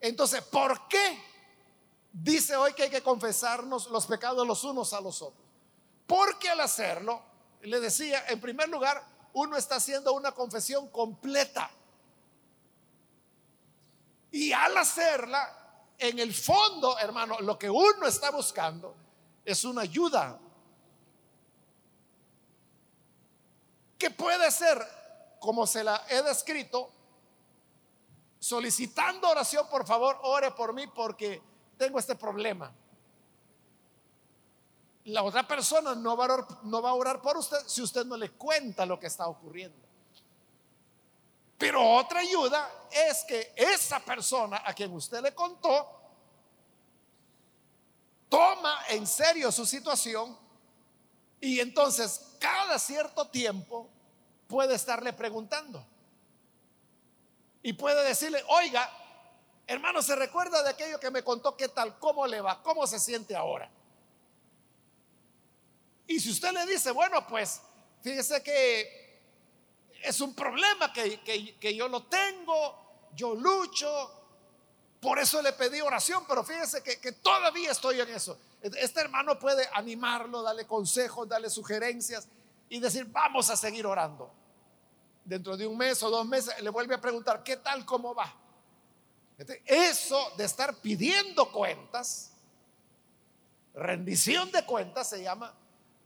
Entonces, 0.00 0.42
¿por 0.42 0.88
qué 0.88 1.22
dice 2.12 2.56
hoy 2.56 2.72
que 2.72 2.82
hay 2.82 2.90
que 2.90 3.04
confesarnos 3.04 3.86
los 3.86 4.04
pecados 4.04 4.44
los 4.44 4.64
unos 4.64 4.92
a 4.92 5.00
los 5.00 5.22
otros? 5.22 5.47
Porque 6.08 6.48
al 6.48 6.60
hacerlo, 6.60 7.22
le 7.60 7.80
decía, 7.80 8.24
en 8.28 8.40
primer 8.40 8.70
lugar, 8.70 9.04
uno 9.34 9.58
está 9.58 9.76
haciendo 9.76 10.14
una 10.14 10.32
confesión 10.32 10.88
completa. 10.88 11.70
Y 14.30 14.50
al 14.52 14.74
hacerla, 14.78 15.92
en 15.98 16.18
el 16.18 16.32
fondo, 16.32 16.98
hermano, 16.98 17.38
lo 17.40 17.58
que 17.58 17.68
uno 17.68 18.06
está 18.06 18.30
buscando 18.30 18.96
es 19.44 19.62
una 19.64 19.82
ayuda. 19.82 20.40
Que 23.98 24.10
puede 24.10 24.50
ser, 24.50 24.82
como 25.38 25.66
se 25.66 25.84
la 25.84 26.06
he 26.08 26.22
descrito, 26.22 26.90
solicitando 28.38 29.28
oración, 29.28 29.68
por 29.68 29.86
favor, 29.86 30.18
ore 30.22 30.52
por 30.52 30.72
mí 30.72 30.86
porque 30.86 31.42
tengo 31.76 31.98
este 31.98 32.14
problema. 32.14 32.72
La 35.08 35.22
otra 35.22 35.46
persona 35.48 35.94
no 35.94 36.16
va, 36.18 36.26
a 36.26 36.94
orar, 36.94 37.22
por 37.22 37.38
usted 37.38 37.56
si 37.66 37.80
usted 37.80 38.04
no 38.04 38.14
le 38.14 38.32
cuenta 38.32 38.84
lo 38.84 39.00
que 39.00 39.06
está 39.06 39.26
ocurriendo. 39.26 39.78
Pero 41.56 41.82
otra 41.82 42.20
ayuda 42.20 42.70
es 42.90 43.24
que 43.24 43.54
esa 43.56 44.00
persona 44.00 44.62
a 44.64 44.74
quien 44.74 44.92
usted 44.92 45.22
le 45.22 45.34
contó 45.34 45.94
toma 48.28 48.80
en 48.90 49.06
serio 49.06 49.50
su 49.50 49.64
situación 49.64 50.36
y 51.40 51.58
entonces 51.60 52.36
cada 52.38 52.78
cierto 52.78 53.28
tiempo 53.28 53.88
puede 54.46 54.74
estarle 54.74 55.14
preguntando. 55.14 55.82
Y 57.62 57.72
puede 57.72 58.04
decirle, 58.04 58.44
oiga, 58.48 58.90
hermano, 59.66 60.02
¿se 60.02 60.14
recuerda 60.14 60.62
de 60.62 60.68
aquello 60.68 61.00
que 61.00 61.10
me 61.10 61.24
contó? 61.24 61.56
¿Qué 61.56 61.68
tal? 61.68 61.98
¿Cómo 61.98 62.26
le 62.26 62.42
va? 62.42 62.62
¿Cómo 62.62 62.86
se 62.86 62.98
siente 62.98 63.34
ahora? 63.34 63.70
Y 66.08 66.18
si 66.18 66.30
usted 66.30 66.52
le 66.52 66.66
dice, 66.66 66.90
bueno, 66.90 67.24
pues 67.26 67.60
fíjese 68.02 68.42
que 68.42 69.20
es 70.02 70.20
un 70.20 70.34
problema 70.34 70.90
que, 70.92 71.74
yo 71.76 71.86
lo 71.86 72.04
tengo, 72.04 73.08
yo 73.14 73.34
lucho, 73.34 74.14
por 75.00 75.18
eso 75.18 75.42
le 75.42 75.52
pedí 75.52 75.80
oración, 75.82 76.24
pero 76.26 76.42
fíjese 76.42 76.82
que, 76.82 76.98
que, 76.98 77.12
todavía 77.12 77.70
estoy 77.70 78.00
en 78.00 78.08
eso. 78.08 78.38
Este 78.62 79.00
hermano 79.00 79.38
puede 79.38 79.68
animarlo, 79.74 80.42
darle 80.42 80.66
consejos, 80.66 81.28
darle 81.28 81.50
sugerencias 81.50 82.26
y 82.70 82.80
decir, 82.80 83.04
vamos 83.04 83.50
a 83.50 83.56
seguir 83.56 83.86
orando. 83.86 84.32
Dentro 85.26 85.58
de 85.58 85.66
un 85.66 85.76
mes 85.76 86.02
o 86.02 86.08
dos 86.08 86.26
meses 86.26 86.60
le 86.62 86.70
vuelve 86.70 86.94
a 86.94 87.00
preguntar, 87.00 87.42
¿qué 87.44 87.58
tal, 87.58 87.84
cómo 87.84 88.14
va? 88.14 88.34
Eso 89.66 90.32
de 90.38 90.44
estar 90.44 90.74
pidiendo 90.76 91.52
cuentas, 91.52 92.32
rendición 93.74 94.50
de 94.50 94.64
cuentas 94.64 95.10
se 95.10 95.22
llama, 95.22 95.54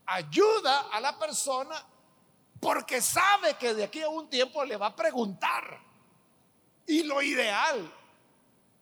ayuda 0.06 0.88
a 0.92 1.00
la 1.00 1.18
persona 1.18 1.84
porque 2.60 3.02
sabe 3.02 3.54
que 3.54 3.74
de 3.74 3.84
aquí 3.84 4.02
a 4.02 4.08
un 4.08 4.28
tiempo 4.30 4.64
le 4.64 4.76
va 4.76 4.86
a 4.86 4.96
preguntar. 4.96 5.80
Y 6.86 7.02
lo 7.02 7.20
ideal, 7.22 7.92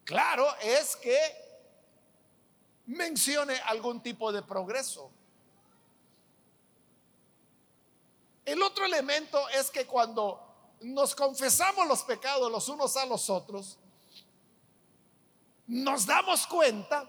claro, 0.04 0.46
es 0.60 0.96
que 0.96 1.18
mencione 2.86 3.58
algún 3.66 4.02
tipo 4.02 4.32
de 4.32 4.42
progreso. 4.42 5.10
El 8.44 8.62
otro 8.62 8.84
elemento 8.84 9.48
es 9.50 9.70
que 9.70 9.86
cuando 9.86 10.46
nos 10.80 11.14
confesamos 11.14 11.86
los 11.86 12.02
pecados 12.02 12.50
los 12.50 12.68
unos 12.68 12.96
a 12.96 13.06
los 13.06 13.30
otros, 13.30 13.78
nos 15.66 16.04
damos 16.04 16.46
cuenta 16.46 17.08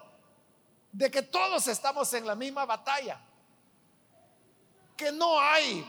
de 0.91 1.09
que 1.09 1.23
todos 1.23 1.67
estamos 1.67 2.13
en 2.13 2.27
la 2.27 2.35
misma 2.35 2.65
batalla, 2.65 3.19
que 5.01 5.11
no 5.11 5.39
hay 5.39 5.83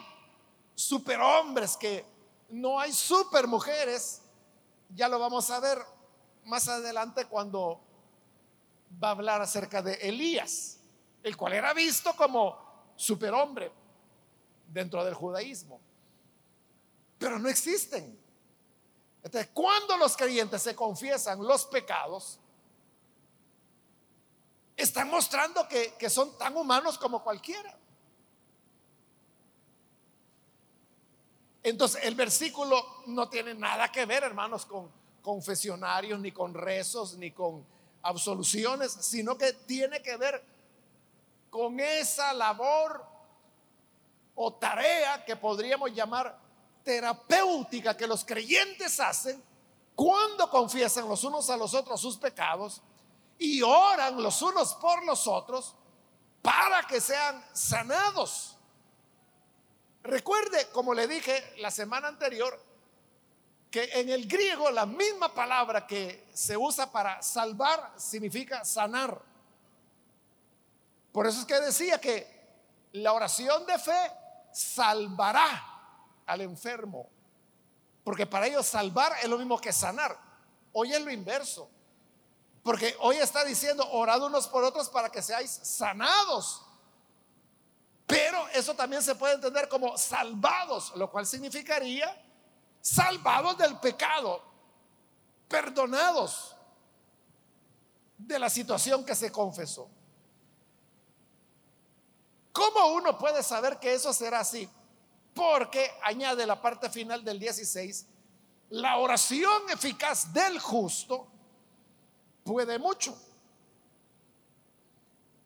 superhombres, 0.74 1.76
que 1.76 2.02
no 2.48 2.80
hay 2.80 2.94
supermujeres. 2.94 4.22
Ya 4.88 5.06
lo 5.06 5.18
vamos 5.18 5.50
a 5.50 5.60
ver 5.60 5.78
más 6.44 6.66
adelante 6.66 7.26
cuando 7.26 7.78
va 9.02 9.08
a 9.08 9.10
hablar 9.10 9.42
acerca 9.42 9.82
de 9.82 9.94
Elías, 9.96 10.78
el 11.22 11.36
cual 11.36 11.52
era 11.52 11.74
visto 11.74 12.16
como 12.16 12.56
superhombre 12.96 13.70
dentro 14.68 15.04
del 15.04 15.12
judaísmo. 15.12 15.78
Pero 17.18 17.38
no 17.38 17.50
existen. 17.50 18.18
Entonces, 19.22 19.50
cuando 19.52 19.98
los 19.98 20.16
creyentes 20.16 20.62
se 20.62 20.74
confiesan 20.74 21.46
los 21.46 21.66
pecados, 21.66 22.40
están 24.74 25.10
mostrando 25.10 25.68
que, 25.68 25.96
que 25.98 26.08
son 26.08 26.38
tan 26.38 26.56
humanos 26.56 26.96
como 26.96 27.22
cualquiera. 27.22 27.78
Entonces, 31.62 32.02
el 32.04 32.14
versículo 32.14 32.84
no 33.06 33.28
tiene 33.28 33.54
nada 33.54 33.90
que 33.90 34.04
ver, 34.04 34.24
hermanos, 34.24 34.66
con 34.66 34.90
confesionarios, 35.22 36.18
ni 36.18 36.32
con 36.32 36.52
rezos, 36.52 37.16
ni 37.16 37.30
con 37.30 37.64
absoluciones, 38.02 38.92
sino 38.92 39.38
que 39.38 39.52
tiene 39.52 40.02
que 40.02 40.16
ver 40.16 40.44
con 41.50 41.78
esa 41.78 42.32
labor 42.32 43.04
o 44.34 44.52
tarea 44.54 45.24
que 45.24 45.36
podríamos 45.36 45.92
llamar 45.92 46.36
terapéutica 46.82 47.96
que 47.96 48.06
los 48.06 48.24
creyentes 48.24 48.98
hacen 48.98 49.42
cuando 49.94 50.50
confiesan 50.50 51.08
los 51.08 51.22
unos 51.22 51.48
a 51.50 51.56
los 51.56 51.74
otros 51.74 52.00
sus 52.00 52.16
pecados 52.16 52.82
y 53.38 53.62
oran 53.62 54.20
los 54.20 54.40
unos 54.42 54.74
por 54.74 55.04
los 55.04 55.26
otros 55.26 55.74
para 56.40 56.82
que 56.86 57.00
sean 57.00 57.44
sanados. 57.52 58.56
Recuerde, 60.02 60.68
como 60.72 60.94
le 60.94 61.06
dije 61.06 61.54
la 61.58 61.70
semana 61.70 62.08
anterior, 62.08 62.60
que 63.70 63.84
en 63.94 64.10
el 64.10 64.26
griego 64.26 64.70
la 64.70 64.84
misma 64.84 65.32
palabra 65.32 65.86
que 65.86 66.28
se 66.34 66.56
usa 66.56 66.90
para 66.90 67.22
salvar 67.22 67.94
significa 67.96 68.64
sanar. 68.64 69.20
Por 71.12 71.26
eso 71.26 71.40
es 71.40 71.46
que 71.46 71.60
decía 71.60 72.00
que 72.00 72.26
la 72.92 73.12
oración 73.12 73.64
de 73.64 73.78
fe 73.78 74.12
salvará 74.52 75.64
al 76.26 76.40
enfermo. 76.40 77.08
Porque 78.04 78.26
para 78.26 78.46
ellos 78.46 78.66
salvar 78.66 79.14
es 79.22 79.28
lo 79.28 79.38
mismo 79.38 79.58
que 79.58 79.72
sanar. 79.72 80.18
Hoy 80.72 80.92
es 80.92 81.00
lo 81.00 81.10
inverso. 81.10 81.70
Porque 82.62 82.96
hoy 83.00 83.16
está 83.16 83.44
diciendo, 83.44 83.88
orad 83.90 84.22
unos 84.22 84.48
por 84.48 84.64
otros 84.64 84.88
para 84.88 85.10
que 85.10 85.22
seáis 85.22 85.50
sanados. 85.50 86.62
Pero 88.06 88.48
eso 88.48 88.74
también 88.74 89.02
se 89.02 89.14
puede 89.14 89.34
entender 89.34 89.68
como 89.68 89.96
salvados, 89.96 90.94
lo 90.96 91.10
cual 91.10 91.26
significaría 91.26 92.14
salvados 92.80 93.56
del 93.58 93.78
pecado, 93.78 94.42
perdonados 95.48 96.56
de 98.18 98.38
la 98.38 98.50
situación 98.50 99.04
que 99.04 99.14
se 99.14 99.30
confesó. 99.30 99.88
¿Cómo 102.52 102.92
uno 102.94 103.16
puede 103.16 103.42
saber 103.42 103.78
que 103.78 103.94
eso 103.94 104.12
será 104.12 104.40
así? 104.40 104.68
Porque 105.34 105.90
añade 106.02 106.46
la 106.46 106.60
parte 106.60 106.90
final 106.90 107.24
del 107.24 107.38
16, 107.38 108.06
la 108.70 108.98
oración 108.98 109.70
eficaz 109.70 110.32
del 110.32 110.58
justo 110.58 111.26
puede 112.44 112.78
mucho. 112.78 113.16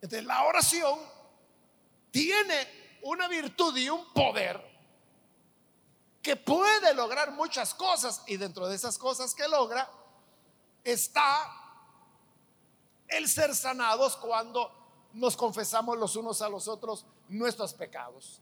Entonces 0.01 0.25
la 0.25 0.45
oración 0.45 0.99
tiene 2.17 2.99
una 3.03 3.29
virtud 3.29 3.77
y 3.77 3.91
un 3.91 4.11
poder 4.15 4.59
que 6.23 6.35
puede 6.35 6.95
lograr 6.95 7.33
muchas 7.33 7.75
cosas 7.75 8.23
y 8.27 8.39
dentro 8.39 8.67
de 8.69 8.75
esas 8.75 8.97
cosas 8.97 9.35
que 9.35 9.47
logra 9.47 9.87
está 10.83 11.53
el 13.07 13.29
ser 13.29 13.55
sanados 13.55 14.17
cuando 14.17 15.11
nos 15.13 15.37
confesamos 15.37 15.99
los 15.99 16.17
unos 16.17 16.41
a 16.41 16.49
los 16.49 16.69
otros 16.69 17.05
nuestros 17.29 17.75
pecados. 17.75 18.41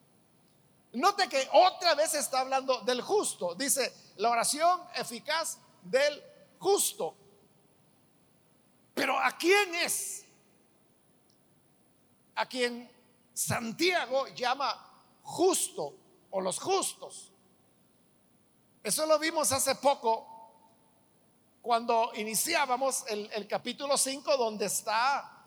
Note 0.92 1.28
que 1.28 1.48
otra 1.52 1.96
vez 1.96 2.14
está 2.14 2.40
hablando 2.40 2.80
del 2.82 3.02
justo. 3.02 3.56
Dice 3.56 3.92
la 4.18 4.30
oración 4.30 4.80
eficaz 4.94 5.58
del 5.82 6.22
justo. 6.60 7.16
Pero 8.94 9.18
¿a 9.18 9.32
quién 9.36 9.74
es? 9.74 10.24
A 12.36 12.46
quien 12.46 12.93
Santiago 13.34 14.28
llama 14.28 14.72
justo 15.22 15.92
o 16.30 16.40
los 16.40 16.58
justos. 16.60 17.32
Eso 18.82 19.06
lo 19.06 19.18
vimos 19.18 19.50
hace 19.50 19.74
poco 19.74 20.34
cuando 21.60 22.12
iniciábamos 22.14 23.04
el, 23.08 23.48
capítulo 23.48 23.96
5 23.96 24.36
donde 24.36 24.66
está 24.66 25.42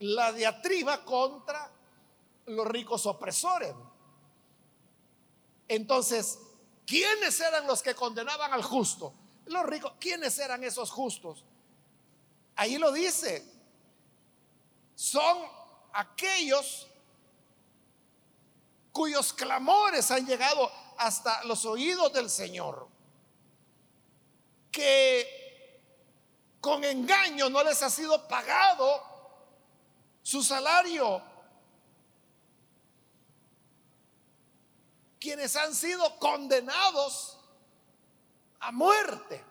la 0.00 0.32
diatriba 0.32 1.04
contra 1.04 1.72
los 2.46 2.66
ricos 2.66 3.04
opresores. 3.06 3.74
Entonces, 5.66 6.38
¿quiénes 6.86 7.40
eran 7.40 7.66
los 7.66 7.82
que 7.82 7.94
condenaban 7.94 8.52
al 8.52 8.62
justo? 8.62 9.12
Los 9.46 9.64
ricos, 9.64 9.94
¿quiénes 9.98 10.38
eran 10.38 10.62
esos 10.62 10.90
justos? 10.90 11.44
Ahí 12.54 12.76
lo 12.76 12.92
dice. 12.92 13.44
Son 14.94 15.38
aquellos 15.92 16.88
cuyos 18.98 19.32
clamores 19.32 20.10
han 20.10 20.26
llegado 20.26 20.72
hasta 20.96 21.44
los 21.44 21.64
oídos 21.64 22.12
del 22.12 22.28
Señor, 22.28 22.88
que 24.72 25.80
con 26.60 26.82
engaño 26.82 27.48
no 27.48 27.62
les 27.62 27.80
ha 27.80 27.90
sido 27.90 28.26
pagado 28.26 29.00
su 30.20 30.42
salario, 30.42 31.22
quienes 35.20 35.54
han 35.54 35.72
sido 35.76 36.18
condenados 36.18 37.38
a 38.58 38.72
muerte, 38.72 39.44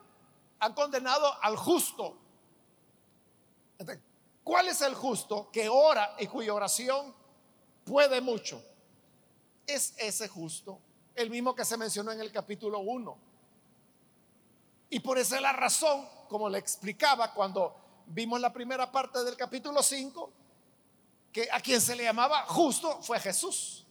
han 0.60 0.74
condenado 0.74 1.42
al 1.42 1.56
justo. 1.56 2.18
¿Cuál 4.44 4.68
es 4.68 4.82
el 4.82 4.94
justo 4.94 5.50
que 5.54 5.70
ora 5.70 6.18
y 6.20 6.28
cuya 6.28 6.54
oración 6.54 7.16
puede 7.86 8.20
mucho? 8.20 8.62
Es 9.68 9.94
ese 9.98 10.28
justo, 10.28 10.80
el 11.14 11.30
mismo 11.30 11.54
que 11.54 11.66
se 11.66 11.78
mencionó 11.78 12.12
en 12.12 12.22
el 12.22 12.32
capítulo 12.32 12.80
1. 12.80 13.18
Y 14.90 15.00
por 15.02 15.18
esa 15.18 15.36
es 15.36 15.42
la 15.42 15.52
razón, 15.52 16.08
como 16.30 16.50
le 16.50 16.58
explicaba 16.58 17.34
cuando 17.34 17.76
vimos 18.08 18.40
la 18.40 18.54
primera 18.54 18.90
parte 18.90 19.24
del 19.24 19.36
capítulo 19.36 19.84
5, 19.84 20.32
que 21.32 21.50
a 21.52 21.60
quien 21.60 21.82
se 21.82 21.96
le 21.96 22.04
llamaba 22.04 22.46
justo 22.46 23.02
fue 23.02 23.20
Jesús. 23.20 23.86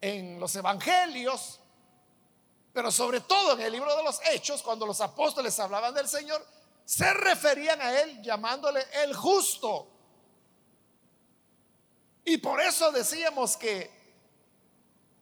En 0.00 0.40
los 0.40 0.54
evangelios, 0.56 1.60
pero 2.72 2.90
sobre 2.90 3.20
todo 3.20 3.52
en 3.52 3.60
el 3.60 3.72
libro 3.72 3.94
de 3.96 4.02
los 4.02 4.20
Hechos, 4.32 4.62
cuando 4.62 4.84
los 4.84 5.00
apóstoles 5.00 5.58
hablaban 5.60 5.94
del 5.94 6.08
Señor, 6.08 6.44
se 6.84 7.12
referían 7.14 7.80
a 7.80 8.00
él 8.00 8.20
llamándole 8.22 8.84
el 9.04 9.14
justo. 9.14 9.88
Y 12.24 12.38
por 12.38 12.60
eso 12.60 12.92
decíamos 12.92 13.56
que 13.56 13.90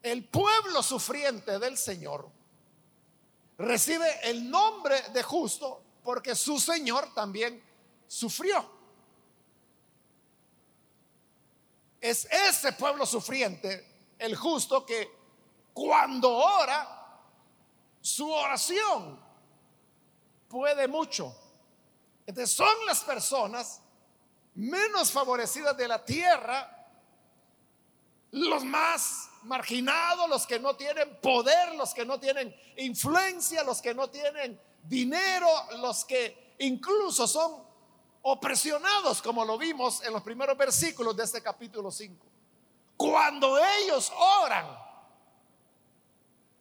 el 0.02 0.24
pueblo 0.24 0.82
sufriente 0.82 1.58
del 1.58 1.76
Señor 1.76 2.28
recibe 3.58 4.08
el 4.22 4.50
nombre 4.50 5.00
de 5.12 5.22
justo 5.22 5.82
porque 6.02 6.34
su 6.34 6.58
Señor 6.58 7.12
también 7.14 7.62
sufrió. 8.06 8.80
Es 12.00 12.24
ese 12.24 12.72
pueblo 12.72 13.04
sufriente, 13.04 14.14
el 14.18 14.34
justo, 14.34 14.86
que 14.86 15.10
cuando 15.74 16.34
ora, 16.34 17.20
su 18.00 18.30
oración 18.30 19.20
puede 20.48 20.88
mucho. 20.88 21.36
Entonces 22.26 22.56
son 22.56 22.86
las 22.86 23.00
personas 23.00 23.82
menos 24.54 25.12
favorecidas 25.12 25.76
de 25.76 25.88
la 25.88 26.02
tierra, 26.04 26.79
los 28.32 28.64
más 28.64 29.30
marginados, 29.42 30.28
los 30.28 30.46
que 30.46 30.58
no 30.58 30.76
tienen 30.76 31.18
poder, 31.20 31.74
los 31.74 31.94
que 31.94 32.04
no 32.04 32.20
tienen 32.20 32.54
influencia, 32.76 33.64
los 33.64 33.80
que 33.80 33.94
no 33.94 34.08
tienen 34.08 34.60
dinero, 34.84 35.48
los 35.78 36.04
que 36.04 36.54
incluso 36.58 37.26
son 37.26 37.64
opresionados, 38.22 39.22
como 39.22 39.44
lo 39.44 39.56
vimos 39.56 40.04
en 40.04 40.12
los 40.12 40.22
primeros 40.22 40.56
versículos 40.56 41.16
de 41.16 41.24
este 41.24 41.42
capítulo 41.42 41.90
5. 41.90 42.26
Cuando 42.96 43.58
ellos 43.58 44.12
oran, 44.42 44.66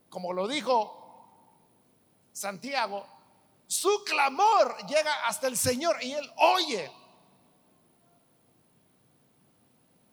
como 0.08 0.32
lo 0.32 0.48
dijo 0.48 0.96
Santiago, 2.32 3.06
su 3.66 4.02
clamor 4.04 4.76
llega 4.86 5.26
hasta 5.26 5.46
el 5.46 5.56
Señor 5.56 6.02
y 6.02 6.12
Él 6.12 6.32
oye. 6.36 6.90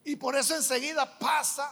Y 0.07 0.15
por 0.15 0.37
eso 0.37 0.55
enseguida 0.55 1.19
pasa 1.19 1.69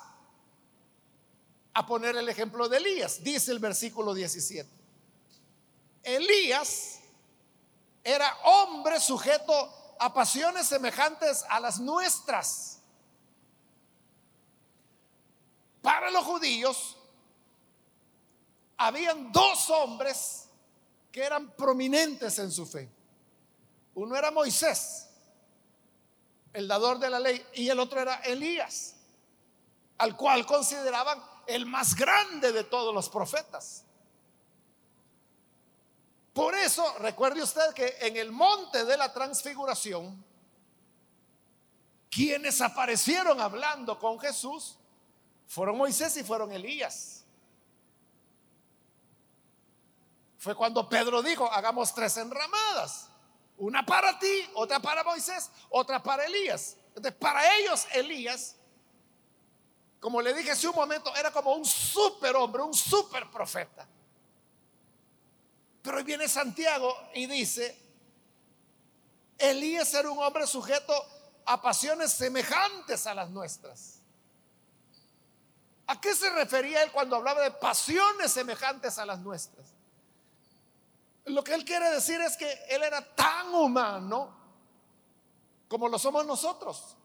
a 1.74 1.86
poner 1.86 2.18
el 2.18 2.28
ejemplo 2.28 2.68
de 2.68 2.76
Elías. 2.76 3.24
Dice 3.24 3.50
el 3.54 3.60
versículo 3.60 4.14
17. 4.14 4.70
Elías 6.04 7.00
era 8.04 8.38
hombre 8.44 9.00
sujeto 9.00 9.96
a 9.98 10.14
pasiones 10.14 10.68
semejantes 10.68 11.46
a 11.48 11.62
las 11.62 11.80
nuestras. 11.80 12.80
Para 15.82 16.12
los 16.12 16.26
judíos 16.26 16.98
habían 18.76 19.32
dos 19.32 19.70
hombres 19.70 20.50
que 21.10 21.24
eran 21.24 21.56
prominentes 21.56 22.38
en 22.40 22.52
su 22.52 22.66
fe. 22.66 22.92
Uno 23.94 24.14
era 24.14 24.30
Moisés, 24.30 25.05
el 26.56 26.68
dador 26.68 27.00
de 27.00 27.10
la 27.10 27.20
ley, 27.20 27.46
y 27.54 27.70
el 27.70 27.80
otro 27.80 28.00
era 28.00 28.16
Elías, 28.16 28.96
al 29.98 30.16
cual 30.16 30.46
consideraban 30.46 31.22
el 31.48 31.66
más 31.66 31.96
grande 31.96 32.52
de 32.52 32.64
todos 32.64 32.94
los 32.94 33.10
profetas. 33.10 33.84
Por 36.34 36.56
eso, 36.56 36.98
recuerde 37.00 37.42
usted 37.42 37.74
que 37.74 37.98
en 38.02 38.18
el 38.18 38.32
monte 38.32 38.84
de 38.84 38.98
la 38.98 39.14
transfiguración, 39.14 40.24
quienes 42.10 42.62
aparecieron 42.62 43.40
hablando 43.40 44.00
con 44.00 44.20
Jesús 44.20 44.78
fueron 45.48 45.78
Moisés 45.78 46.16
y 46.18 46.24
fueron 46.24 46.52
Elías. 46.52 47.24
Fue 50.38 50.56
cuando 50.56 50.88
Pedro 50.88 51.22
dijo, 51.22 51.52
hagamos 51.52 51.94
tres 51.94 52.18
enramadas. 52.18 53.10
Una 53.58 53.86
para 53.86 54.18
ti, 54.20 54.50
otra 54.56 54.80
para 54.80 55.04
Moisés, 55.04 55.50
otra 55.70 56.02
para 56.02 56.26
Elías. 56.26 56.78
Entonces, 56.90 57.14
para 57.14 57.58
ellos 57.58 57.88
Elías, 57.94 58.56
como 60.00 60.22
le 60.22 60.34
dije 60.34 60.52
hace 60.52 60.68
un 60.68 60.76
momento, 60.76 61.16
era 61.16 61.32
como 61.32 61.54
un 61.54 61.66
super 61.66 62.36
hombre, 62.36 62.62
un 62.62 62.74
super 62.74 63.30
profeta. 63.32 63.88
Pero 65.82 65.98
hoy 65.98 66.04
viene 66.04 66.28
Santiago 66.28 66.96
y 67.14 67.28
dice, 67.28 67.80
Elías 69.38 69.94
era 69.94 70.10
un 70.10 70.20
hombre 70.20 70.48
sujeto 70.48 70.94
a 71.46 71.62
pasiones 71.62 72.12
semejantes 72.12 73.06
a 73.08 73.14
las 73.14 73.30
nuestras. 73.30 74.02
¿A 75.88 76.02
qué 76.02 76.16
se 76.16 76.30
refería 76.32 76.82
él 76.84 76.92
cuando 76.92 77.16
hablaba 77.16 77.42
de 77.42 77.52
pasiones 77.52 78.32
semejantes 78.32 78.98
a 78.98 79.06
las 79.06 79.20
nuestras? 79.20 79.75
Lo 81.26 81.44
que 81.44 81.54
él 81.56 81.66
quiere 81.66 81.90
decir 81.90 82.22
es 82.22 82.38
que 82.38 82.52
él 82.70 82.84
era 82.84 83.16
tan 83.16 83.54
humano 83.54 84.36
como 85.68 85.90
lo 85.90 85.98
somos 85.98 86.26
nosotros. 86.26 86.96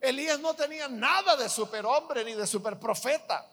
Elías 0.00 0.38
no 0.40 0.54
tenía 0.54 0.88
nada 0.88 1.36
de 1.36 1.48
superhombre 1.48 2.24
ni 2.24 2.34
de 2.34 2.46
superprofeta. 2.46 3.46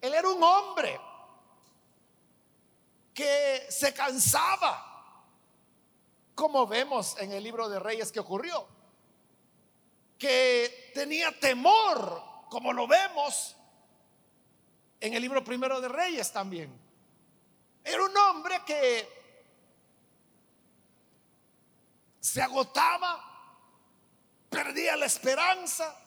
Él 0.00 0.14
era 0.14 0.28
un 0.28 0.42
hombre 0.42 1.00
que 3.12 3.66
se 3.68 3.92
cansaba, 3.92 5.24
como 6.34 6.66
vemos 6.66 7.16
en 7.18 7.32
el 7.32 7.42
libro 7.42 7.68
de 7.68 7.80
Reyes 7.80 8.12
que 8.12 8.20
ocurrió, 8.20 8.66
que 10.16 10.92
tenía 10.94 11.36
temor, 11.38 12.22
como 12.48 12.72
lo 12.72 12.86
vemos 12.86 13.56
en 15.00 15.14
el 15.14 15.22
libro 15.22 15.42
primero 15.42 15.80
de 15.80 15.88
Reyes 15.88 16.30
también. 16.32 16.87
Era 17.88 18.04
un 18.04 18.14
hombre 18.14 18.62
que 18.66 19.08
se 22.20 22.42
agotaba, 22.42 23.24
perdía 24.50 24.94
la 24.94 25.06
esperanza. 25.06 25.98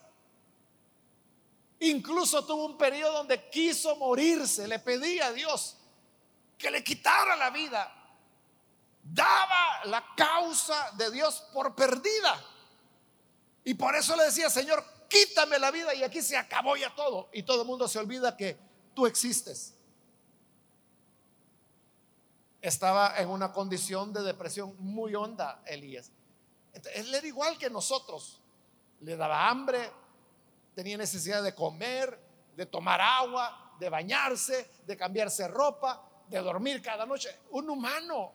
Incluso 1.80 2.46
tuvo 2.46 2.68
un 2.68 2.78
periodo 2.78 3.14
donde 3.14 3.50
quiso 3.50 3.96
morirse, 3.96 4.68
le 4.68 4.78
pedía 4.78 5.28
a 5.28 5.32
Dios 5.32 5.76
que 6.56 6.70
le 6.70 6.84
quitara 6.84 7.36
la 7.36 7.50
vida. 7.50 7.92
Daba 9.02 9.86
la 9.86 10.06
causa 10.16 10.92
de 10.98 11.10
Dios 11.10 11.42
por 11.52 11.74
perdida. 11.74 12.46
Y 13.64 13.74
por 13.74 13.96
eso 13.96 14.16
le 14.16 14.26
decía, 14.26 14.52
Señor, 14.52 14.86
quítame 15.10 15.58
la 15.58 15.72
vida 15.72 15.96
y 15.96 16.04
aquí 16.04 16.22
se 16.22 16.38
acabó 16.38 16.78
ya 16.78 16.94
todo. 16.94 17.32
Y 17.34 17.42
todo 17.42 17.64
el 17.64 17.68
mundo 17.68 17.88
se 17.88 17.98
olvida 17.98 18.38
que 18.38 18.60
tú 18.94 19.08
existes 19.08 19.74
estaba 22.62 23.18
en 23.18 23.30
una 23.30 23.52
condición 23.52 24.14
de 24.14 24.22
depresión 24.22 24.76
muy 24.78 25.16
honda, 25.16 25.64
Elías. 25.66 26.12
Él 26.94 27.14
era 27.14 27.26
igual 27.26 27.58
que 27.58 27.70
nosotros. 27.70 28.40
Le 29.02 29.16
daba 29.16 29.50
hambre, 29.50 29.92
tenía 30.76 30.98
necesidad 30.98 31.42
de 31.42 31.56
comer, 31.56 32.20
de 32.56 32.66
tomar 32.68 33.02
agua, 33.02 33.76
de 33.80 33.90
bañarse, 33.90 34.70
de 34.86 34.96
cambiarse 34.96 35.48
ropa, 35.48 36.08
de 36.28 36.38
dormir 36.40 36.82
cada 36.82 37.06
noche. 37.06 37.36
Un 37.50 37.70
humano, 37.70 38.32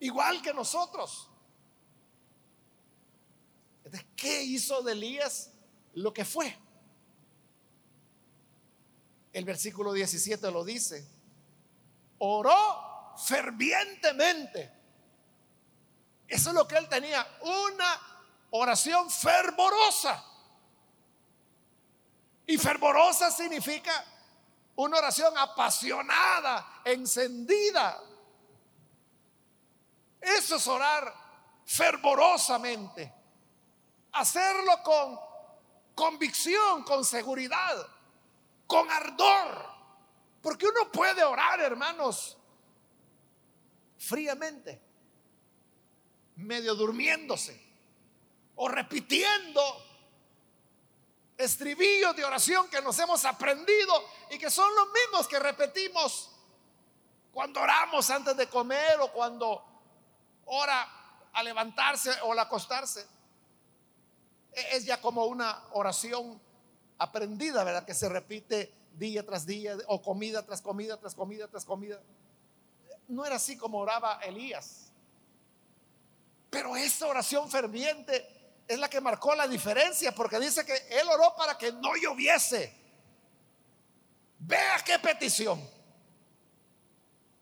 igual 0.00 0.42
que 0.42 0.52
nosotros. 0.52 1.30
¿Qué 4.16 4.42
hizo 4.42 4.82
de 4.82 4.92
Elías 4.92 5.52
lo 5.94 6.12
que 6.12 6.24
fue? 6.24 6.54
El 9.32 9.44
versículo 9.44 9.92
17 9.92 10.50
lo 10.50 10.64
dice. 10.64 11.06
Oró 12.18 12.87
fervientemente. 13.26 14.72
Eso 16.26 16.50
es 16.50 16.54
lo 16.54 16.68
que 16.68 16.76
él 16.76 16.88
tenía, 16.88 17.26
una 17.40 18.00
oración 18.50 19.10
fervorosa. 19.10 20.24
Y 22.46 22.56
fervorosa 22.56 23.30
significa 23.30 24.04
una 24.76 24.98
oración 24.98 25.36
apasionada, 25.36 26.80
encendida. 26.84 28.00
Eso 30.20 30.56
es 30.56 30.66
orar 30.66 31.12
fervorosamente. 31.66 33.12
Hacerlo 34.12 34.82
con 34.82 35.18
convicción, 35.94 36.84
con 36.84 37.04
seguridad, 37.04 37.86
con 38.66 38.90
ardor. 38.90 39.66
Porque 40.40 40.66
uno 40.66 40.90
puede 40.90 41.22
orar, 41.24 41.60
hermanos, 41.60 42.37
fríamente, 43.98 44.80
medio 46.36 46.74
durmiéndose 46.74 47.60
o 48.56 48.68
repitiendo 48.68 49.60
estribillos 51.36 52.16
de 52.16 52.24
oración 52.24 52.68
que 52.68 52.82
nos 52.82 52.98
hemos 52.98 53.24
aprendido 53.24 53.92
y 54.30 54.38
que 54.38 54.50
son 54.50 54.74
los 54.74 54.88
mismos 54.92 55.28
que 55.28 55.38
repetimos 55.38 56.30
cuando 57.32 57.60
oramos 57.60 58.10
antes 58.10 58.36
de 58.36 58.48
comer 58.48 58.98
o 59.00 59.12
cuando 59.12 59.64
ora 60.46 61.28
a 61.32 61.42
levantarse 61.42 62.10
o 62.22 62.32
al 62.32 62.38
acostarse. 62.40 63.06
E-, 64.52 64.76
es 64.76 64.84
ya 64.84 65.00
como 65.00 65.26
una 65.26 65.62
oración 65.72 66.40
aprendida, 66.98 67.62
¿verdad? 67.62 67.84
Que 67.84 67.94
se 67.94 68.08
repite 68.08 68.74
día 68.94 69.24
tras 69.24 69.46
día 69.46 69.76
o 69.86 70.02
comida 70.02 70.44
tras 70.44 70.60
comida, 70.60 70.96
tras 70.96 71.14
comida, 71.14 71.46
tras 71.46 71.64
comida. 71.64 72.00
No 73.08 73.24
era 73.24 73.36
así 73.36 73.56
como 73.56 73.78
oraba 73.78 74.20
Elías. 74.22 74.92
Pero 76.50 76.76
esa 76.76 77.06
oración 77.06 77.50
ferviente 77.50 78.62
es 78.66 78.78
la 78.78 78.88
que 78.88 79.00
marcó 79.00 79.34
la 79.34 79.48
diferencia, 79.48 80.14
porque 80.14 80.38
dice 80.38 80.64
que 80.64 80.76
él 80.90 81.08
oró 81.08 81.34
para 81.36 81.56
que 81.56 81.72
no 81.72 81.96
lloviese. 81.96 82.74
Vea 84.38 84.78
qué 84.84 84.98
petición. 84.98 85.68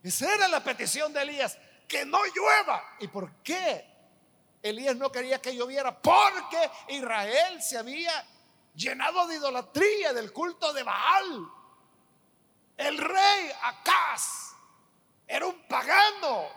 Esa 0.03 0.33
era 0.35 0.49
la 0.49 0.63
petición 0.63 1.13
de 1.13 1.23
Elías, 1.23 1.59
que 1.89 2.05
no 2.05 2.21
llueva. 2.27 2.97
¿Y 3.01 3.09
por 3.09 3.43
qué 3.43 3.85
Elías 4.63 4.97
no 4.97 5.11
quería 5.11 5.41
que 5.41 5.55
lloviera? 5.55 6.01
Porque 6.01 6.71
Israel 6.89 7.61
se 7.61 7.77
había 7.77 8.25
llenado 8.75 9.27
de 9.27 9.37
idolatría, 9.37 10.13
del 10.13 10.33
culto 10.33 10.73
de 10.73 10.85
Baal. 10.85 11.49
El 12.77 12.99
rey 12.99 13.51
Acaz 13.63 14.46
era 15.27 15.47
un 15.47 15.67
pagano 15.67 16.49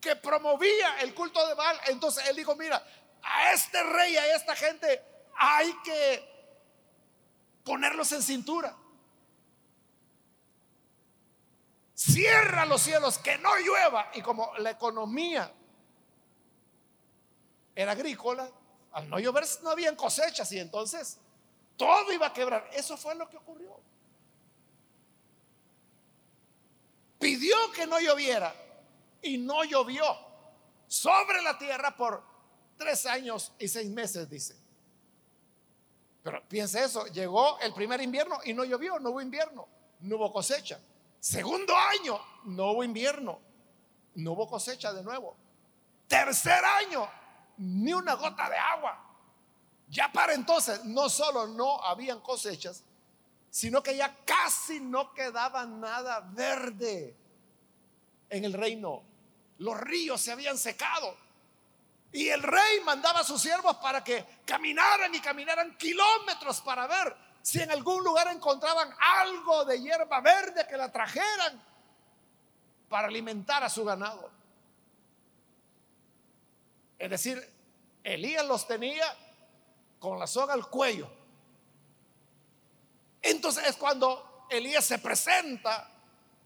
que 0.00 0.16
promovía 0.16 1.00
el 1.00 1.14
culto 1.14 1.46
de 1.46 1.54
Baal. 1.54 1.78
Entonces 1.88 2.26
él 2.28 2.36
dijo, 2.36 2.54
mira, 2.56 2.84
a 3.22 3.52
este 3.52 3.82
rey, 3.82 4.16
a 4.16 4.34
esta 4.34 4.54
gente, 4.54 5.02
hay 5.36 5.72
que 5.82 6.34
ponerlos 7.64 8.12
en 8.12 8.22
cintura. 8.22 8.76
Cierra 11.94 12.66
los 12.66 12.82
cielos, 12.82 13.18
que 13.18 13.38
no 13.38 13.56
llueva. 13.56 14.10
Y 14.14 14.20
como 14.20 14.52
la 14.58 14.70
economía 14.70 15.50
era 17.74 17.92
agrícola, 17.92 18.50
al 18.92 19.08
no 19.08 19.18
llover 19.18 19.44
no 19.62 19.70
habían 19.70 19.96
cosechas 19.96 20.50
y 20.52 20.60
entonces 20.60 21.18
todo 21.76 22.12
iba 22.12 22.26
a 22.26 22.32
quebrar. 22.32 22.68
Eso 22.72 22.96
fue 22.96 23.14
lo 23.14 23.28
que 23.28 23.36
ocurrió. 23.36 23.80
Pidió 27.24 27.56
que 27.74 27.86
no 27.86 27.98
lloviera 27.98 28.54
y 29.22 29.38
no 29.38 29.64
llovió 29.64 30.04
sobre 30.86 31.40
la 31.40 31.56
tierra 31.56 31.96
por 31.96 32.22
Tres 32.76 33.06
años 33.06 33.50
y 33.58 33.66
seis 33.66 33.88
meses, 33.88 34.28
dice. 34.28 34.54
Pero 36.22 36.46
piense 36.46 36.84
eso, 36.84 37.06
llegó 37.06 37.58
el 37.60 37.72
primer 37.72 38.02
invierno 38.02 38.40
y 38.44 38.52
no 38.52 38.64
llovió, 38.64 38.98
no 38.98 39.10
hubo 39.10 39.22
invierno, 39.22 39.66
no 40.00 40.16
hubo 40.16 40.30
cosecha. 40.30 40.78
Segundo 41.18 41.74
año, 41.74 42.20
no 42.44 42.72
hubo 42.72 42.84
invierno, 42.84 43.40
no 44.16 44.32
hubo 44.32 44.46
cosecha 44.46 44.92
de 44.92 45.02
nuevo. 45.02 45.34
Tercer 46.06 46.62
año, 46.62 47.08
ni 47.56 47.94
una 47.94 48.16
gota 48.16 48.50
de 48.50 48.58
agua. 48.58 49.02
Ya 49.88 50.12
para 50.12 50.34
entonces, 50.34 50.84
no 50.84 51.08
solo 51.08 51.46
no 51.46 51.82
habían 51.84 52.20
cosechas, 52.20 52.84
sino 53.54 53.84
que 53.84 53.96
ya 53.96 54.16
casi 54.24 54.80
no 54.80 55.14
quedaba 55.14 55.64
nada 55.64 56.18
verde 56.32 57.14
en 58.28 58.44
el 58.44 58.52
reino. 58.52 59.04
Los 59.58 59.78
ríos 59.80 60.20
se 60.20 60.32
habían 60.32 60.58
secado. 60.58 61.16
Y 62.10 62.30
el 62.30 62.42
rey 62.42 62.80
mandaba 62.84 63.20
a 63.20 63.24
sus 63.24 63.40
siervos 63.40 63.76
para 63.76 64.02
que 64.02 64.26
caminaran 64.44 65.14
y 65.14 65.20
caminaran 65.20 65.76
kilómetros 65.76 66.62
para 66.62 66.88
ver 66.88 67.16
si 67.42 67.60
en 67.60 67.70
algún 67.70 68.02
lugar 68.02 68.26
encontraban 68.26 68.92
algo 68.98 69.64
de 69.66 69.80
hierba 69.80 70.20
verde 70.20 70.66
que 70.68 70.76
la 70.76 70.90
trajeran 70.90 71.62
para 72.88 73.06
alimentar 73.06 73.62
a 73.62 73.70
su 73.70 73.84
ganado. 73.84 74.32
Es 76.98 77.08
decir, 77.08 77.52
Elías 78.02 78.44
los 78.46 78.66
tenía 78.66 79.06
con 80.00 80.18
la 80.18 80.26
soga 80.26 80.54
al 80.54 80.68
cuello. 80.68 81.08
Entonces 83.24 83.66
es 83.66 83.76
cuando 83.76 84.46
Elías 84.50 84.84
se 84.84 84.98
presenta 84.98 85.90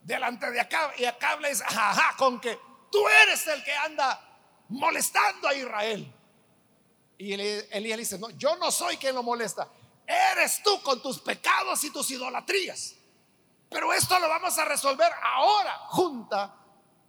delante 0.01 0.49
de 0.51 0.61
Acab 0.61 0.93
y 0.97 1.05
Acab 1.05 1.41
le 1.41 1.51
dice, 1.51 1.65
ajá, 1.67 2.17
con 2.17 2.41
que 2.41 2.57
tú 2.91 3.07
eres 3.25 3.47
el 3.49 3.63
que 3.65 3.73
anda 3.75 4.21
molestando 4.69 5.49
a 5.49 5.55
Israel. 5.55 6.15
Y 7.19 7.33
Elías 7.33 7.99
dice, 7.99 8.19
no, 8.19 8.31
yo 8.31 8.57
no 8.57 8.71
soy 8.71 8.97
quien 8.97 9.17
lo 9.17 9.25
molesta, 9.25 9.69
eres 10.07 10.63
tú 10.63 10.81
con 10.83 11.03
tus 11.03 11.19
pecados 11.21 11.83
y 11.83 11.91
tus 11.91 12.09
idolatrías. 12.13 12.95
Pero 13.69 13.93
esto 13.93 14.17
lo 14.21 14.29
vamos 14.29 14.57
a 14.57 14.65
resolver 14.65 15.13
ahora, 15.21 15.79
junta 15.89 16.55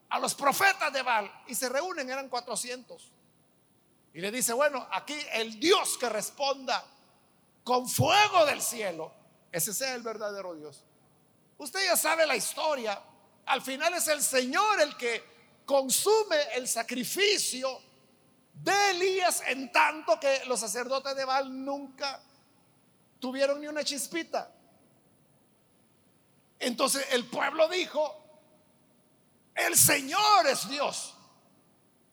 a 0.09 0.19
los 0.19 0.33
profetas 0.33 0.91
de 0.91 1.03
Baal. 1.03 1.31
Y 1.45 1.53
se 1.53 1.69
reúnen, 1.69 2.09
eran 2.09 2.27
400. 2.27 3.11
Y 4.15 4.19
le 4.19 4.31
dice, 4.31 4.51
bueno, 4.53 4.87
aquí 4.91 5.15
el 5.33 5.59
Dios 5.59 5.95
que 5.99 6.09
responda 6.09 6.83
con 7.63 7.87
fuego 7.87 8.47
del 8.47 8.61
cielo, 8.63 9.18
ese 9.51 9.73
sea 9.73 9.95
el 9.95 10.01
verdadero 10.01 10.55
Dios. 10.55 10.83
Usted 11.57 11.83
ya 11.85 11.97
sabe 11.97 12.25
la 12.25 12.35
historia. 12.35 13.01
Al 13.45 13.61
final 13.61 13.93
es 13.93 14.07
el 14.07 14.21
Señor 14.21 14.79
el 14.81 14.95
que 14.95 15.23
consume 15.65 16.55
el 16.55 16.67
sacrificio 16.67 17.81
de 18.53 18.91
Elías 18.91 19.43
en 19.47 19.71
tanto 19.71 20.19
que 20.19 20.45
los 20.45 20.59
sacerdotes 20.59 21.15
de 21.15 21.25
Baal 21.25 21.63
nunca 21.63 22.21
tuvieron 23.19 23.59
ni 23.61 23.67
una 23.67 23.83
chispita. 23.83 24.51
Entonces 26.59 27.05
el 27.11 27.25
pueblo 27.25 27.67
dijo, 27.69 28.15
el 29.55 29.77
Señor 29.77 30.47
es 30.47 30.67
Dios. 30.69 31.15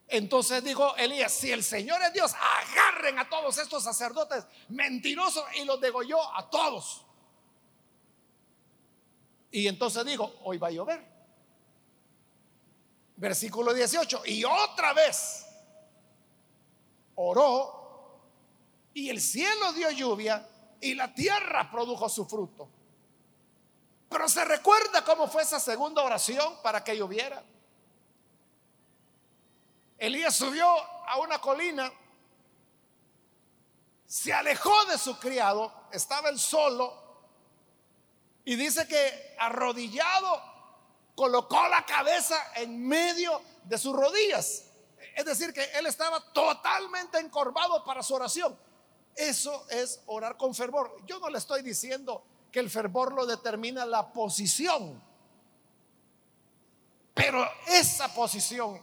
Entonces 0.08 0.62
dijo 0.62 0.94
Elías, 0.96 1.32
si 1.32 1.50
el 1.50 1.64
Señor 1.64 2.00
es 2.02 2.12
Dios, 2.12 2.32
agarren 2.34 3.18
a 3.18 3.28
todos 3.28 3.58
estos 3.58 3.82
sacerdotes 3.82 4.44
mentirosos 4.68 5.44
y 5.56 5.64
los 5.64 5.80
degolló 5.80 6.20
a 6.36 6.48
todos. 6.50 7.05
Y 9.50 9.68
entonces 9.68 10.04
dijo, 10.04 10.34
hoy 10.44 10.58
va 10.58 10.68
a 10.68 10.72
llover. 10.72 11.04
Versículo 13.16 13.72
18. 13.72 14.22
Y 14.26 14.44
otra 14.44 14.92
vez 14.92 15.46
oró 17.14 17.76
y 18.94 19.10
el 19.10 19.20
cielo 19.20 19.72
dio 19.72 19.90
lluvia 19.90 20.48
y 20.80 20.94
la 20.94 21.12
tierra 21.12 21.70
produjo 21.70 22.08
su 22.08 22.26
fruto. 22.26 22.68
Pero 24.08 24.28
se 24.28 24.44
recuerda 24.44 25.04
cómo 25.04 25.28
fue 25.28 25.42
esa 25.42 25.60
segunda 25.60 26.02
oración 26.02 26.54
para 26.62 26.82
que 26.82 26.96
lloviera. 26.96 27.42
Elías 29.98 30.34
subió 30.34 30.66
a 30.66 31.18
una 31.18 31.40
colina, 31.40 31.90
se 34.06 34.32
alejó 34.32 34.84
de 34.86 34.98
su 34.98 35.18
criado, 35.18 35.72
estaba 35.90 36.28
él 36.28 36.38
solo, 36.38 37.05
y 38.46 38.54
dice 38.54 38.86
que 38.86 39.34
arrodillado 39.40 40.40
colocó 41.16 41.66
la 41.66 41.84
cabeza 41.84 42.36
en 42.54 42.86
medio 42.86 43.42
de 43.64 43.76
sus 43.76 43.94
rodillas. 43.94 44.66
Es 45.16 45.24
decir, 45.24 45.52
que 45.52 45.64
él 45.74 45.86
estaba 45.86 46.20
totalmente 46.32 47.18
encorvado 47.18 47.84
para 47.84 48.04
su 48.04 48.14
oración. 48.14 48.56
Eso 49.16 49.66
es 49.68 50.00
orar 50.06 50.36
con 50.36 50.54
fervor. 50.54 50.96
Yo 51.06 51.18
no 51.18 51.28
le 51.28 51.38
estoy 51.38 51.62
diciendo 51.62 52.24
que 52.52 52.60
el 52.60 52.70
fervor 52.70 53.12
lo 53.12 53.26
determina 53.26 53.84
la 53.84 54.12
posición. 54.12 55.02
Pero 57.14 57.44
esa 57.66 58.14
posición 58.14 58.80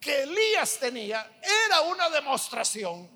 que 0.00 0.24
Elías 0.24 0.78
tenía 0.80 1.38
era 1.68 1.82
una 1.82 2.10
demostración 2.10 3.08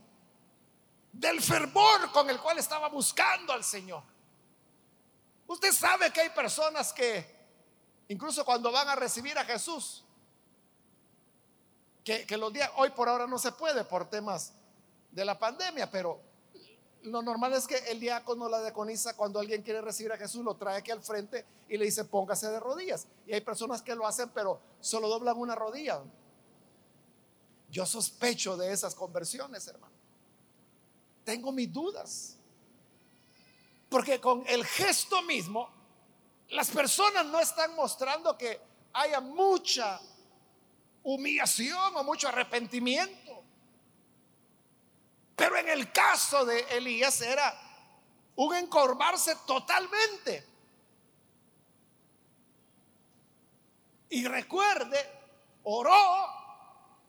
del 1.11 1.43
fervor 1.43 2.13
con 2.13 2.31
el 2.31 2.39
cual 2.39 2.59
estaba 2.59 2.89
buscando 2.89 3.53
al 3.53 3.65
Señor. 3.65 4.14
Usted 5.47 5.73
sabe 5.73 6.11
que 6.11 6.23
hay 6.23 6.31
personas 6.31 6.93
que, 6.93 7.25
incluso 8.09 8.45
cuando 8.45 8.73
van 8.73 8.89
a 8.89 8.97
recibir 8.97 9.37
a 9.39 9.45
Jesús, 9.45 10.05
que, 12.05 12.37
los 12.37 12.53
días, 12.53 12.71
hoy 12.77 12.91
por 12.91 13.09
ahora 13.09 13.27
no 13.27 13.39
se 13.39 13.53
puede 13.53 13.85
por 13.85 14.09
temas 14.11 14.53
de 15.11 15.25
la 15.25 15.39
pandemia, 15.39 15.91
pero 15.91 16.21
lo 17.03 17.23
normal 17.23 17.55
es 17.55 17.67
que 17.67 17.77
el 17.91 18.01
diácono, 18.01 18.49
la 18.49 18.61
diaconiza, 18.61 19.17
cuando 19.17 19.41
alguien 19.41 19.63
quiere 19.63 19.81
recibir 19.81 20.13
a 20.13 20.19
Jesús, 20.19 20.45
lo 20.45 20.57
trae 20.57 20.79
aquí 20.79 20.91
al 20.91 21.03
frente 21.03 21.45
y 21.69 21.77
le 21.77 21.87
dice, 21.87 22.05
póngase 22.05 22.49
de 22.49 22.61
rodillas. 22.61 23.07
Y 23.27 23.33
hay 23.33 23.41
personas 23.41 23.83
que 23.83 23.95
lo 23.95 24.07
hacen, 24.07 24.31
pero 24.31 24.61
solo 24.81 25.09
doblan 25.09 25.37
una 25.37 25.55
rodilla. 25.55 26.03
Yo 27.71 27.87
sospecho 27.87 28.57
de 28.57 28.73
esas 28.73 28.95
conversiones, 28.95 29.67
hermano. 29.67 29.95
Tengo 31.25 31.53
mis 31.53 31.73
dudas. 31.73 32.37
Porque 33.95 34.21
con 34.21 34.43
el 34.49 34.67
gesto 34.67 35.23
mismo, 35.23 35.71
las 36.49 36.69
personas 36.69 37.27
no 37.27 37.39
están 37.39 37.77
mostrando 37.77 38.37
que 38.37 38.61
haya 38.93 39.21
mucha 39.21 40.01
humillación 41.05 41.95
o 41.95 42.03
mucho 42.03 42.27
arrepentimiento. 42.27 43.45
Pero 45.37 45.57
en 45.59 45.69
el 45.69 45.93
caso 45.93 46.45
de 46.45 46.63
Elías 46.77 47.21
era 47.21 47.55
un 48.35 48.57
encorvarse 48.57 49.37
totalmente. 49.47 50.45
Y 54.11 54.27
recuerde, 54.27 54.99
oró 55.63 56.27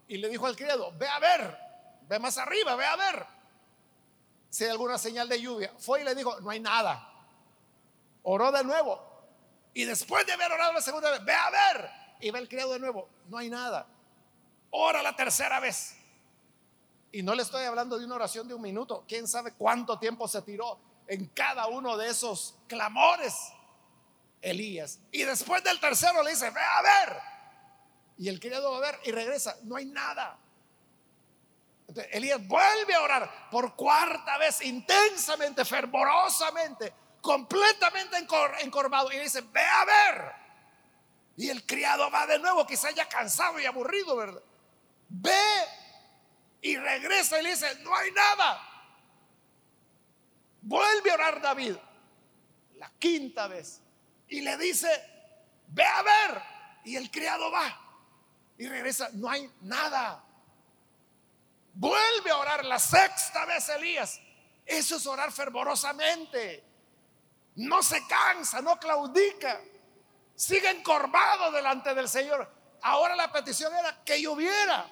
y 0.07 0.17
le 0.17 0.29
dijo 0.29 0.45
al 0.45 0.55
criado, 0.55 0.93
ve 0.99 1.07
a 1.07 1.17
ver, 1.17 1.57
ve 2.03 2.19
más 2.19 2.37
arriba, 2.37 2.75
ve 2.75 2.85
a 2.85 2.95
ver 2.95 3.34
si 4.55 4.63
hay 4.63 4.69
alguna 4.69 4.97
señal 4.97 5.27
de 5.27 5.41
lluvia. 5.41 5.73
Fue 5.77 5.99
y 5.99 6.05
le 6.05 6.15
dijo, 6.15 6.39
no 6.39 6.49
hay 6.49 6.61
nada. 6.61 7.11
Oró 8.23 8.53
de 8.53 8.63
nuevo. 8.63 8.97
Y 9.73 9.83
después 9.83 10.25
de 10.25 10.31
haber 10.31 10.49
orado 10.49 10.71
la 10.71 10.81
segunda 10.81 11.11
vez, 11.11 11.25
ve 11.25 11.33
a 11.33 11.49
ver. 11.49 11.89
Y 12.21 12.31
ve 12.31 12.39
el 12.39 12.47
criado 12.47 12.71
de 12.71 12.79
nuevo, 12.79 13.09
no 13.27 13.37
hay 13.37 13.49
nada. 13.49 13.85
Ora 14.69 15.03
la 15.03 15.13
tercera 15.13 15.59
vez. 15.59 15.97
Y 17.11 17.21
no 17.21 17.35
le 17.35 17.43
estoy 17.43 17.65
hablando 17.65 17.99
de 17.99 18.05
una 18.05 18.15
oración 18.15 18.47
de 18.47 18.53
un 18.53 18.61
minuto. 18.61 19.03
¿Quién 19.05 19.27
sabe 19.27 19.51
cuánto 19.51 19.99
tiempo 19.99 20.25
se 20.25 20.41
tiró 20.41 20.79
en 21.05 21.25
cada 21.25 21.67
uno 21.67 21.97
de 21.97 22.07
esos 22.07 22.55
clamores? 22.69 23.35
Elías. 24.41 24.99
Y 25.11 25.23
después 25.23 25.65
del 25.65 25.81
tercero 25.81 26.23
le 26.23 26.29
dice, 26.29 26.49
ve 26.49 26.61
a 26.61 26.81
ver. 26.81 27.17
Y 28.19 28.29
el 28.29 28.39
criado 28.39 28.71
va 28.71 28.77
a 28.77 28.91
ver 28.91 29.01
y 29.03 29.11
regresa, 29.11 29.57
no 29.63 29.75
hay 29.75 29.83
nada. 29.83 30.39
Entonces, 31.87 32.13
Elías 32.15 32.45
vuelve 32.47 32.93
a 32.95 33.01
orar 33.01 33.49
por 33.51 33.75
cuarta 33.75 34.37
vez, 34.37 34.61
intensamente, 34.61 35.63
fervorosamente, 35.63 36.93
completamente 37.21 38.17
encorvado. 38.61 39.11
Y 39.11 39.19
dice, 39.19 39.41
ve 39.41 39.61
a 39.61 39.85
ver. 39.85 40.31
Y 41.37 41.49
el 41.49 41.65
criado 41.65 42.09
va 42.09 42.25
de 42.25 42.39
nuevo, 42.39 42.65
quizá 42.65 42.91
ya 42.91 43.07
cansado 43.07 43.59
y 43.59 43.65
aburrido, 43.65 44.15
¿verdad? 44.15 44.41
Ve 45.09 45.31
y 46.61 46.77
regresa 46.77 47.39
y 47.39 47.43
le 47.43 47.49
dice, 47.49 47.75
no 47.83 47.95
hay 47.95 48.11
nada. 48.11 48.61
Vuelve 50.61 51.11
a 51.11 51.13
orar 51.13 51.41
David, 51.41 51.75
la 52.77 52.91
quinta 52.97 53.47
vez. 53.47 53.81
Y 54.27 54.41
le 54.41 54.57
dice, 54.57 54.89
ve 55.67 55.83
a 55.83 56.01
ver. 56.01 56.41
Y 56.85 56.95
el 56.95 57.11
criado 57.11 57.51
va 57.51 57.81
y 58.57 58.67
regresa, 58.67 59.09
no 59.13 59.29
hay 59.29 59.51
nada. 59.61 60.23
Vuelve 61.75 62.31
a 62.31 62.37
orar 62.37 62.65
la 62.65 62.79
sexta 62.79 63.45
vez 63.45 63.69
Elías. 63.69 64.19
Eso 64.65 64.95
es 64.95 65.05
orar 65.05 65.31
fervorosamente. 65.31 66.63
No 67.55 67.83
se 67.83 68.05
cansa, 68.07 68.61
no 68.61 68.79
claudica. 68.79 69.61
Sigue 70.35 70.69
encorvado 70.69 71.51
delante 71.51 71.93
del 71.93 72.09
Señor. 72.09 72.49
Ahora 72.81 73.15
la 73.15 73.31
petición 73.31 73.73
era 73.75 74.03
que 74.03 74.21
lloviera. 74.21 74.89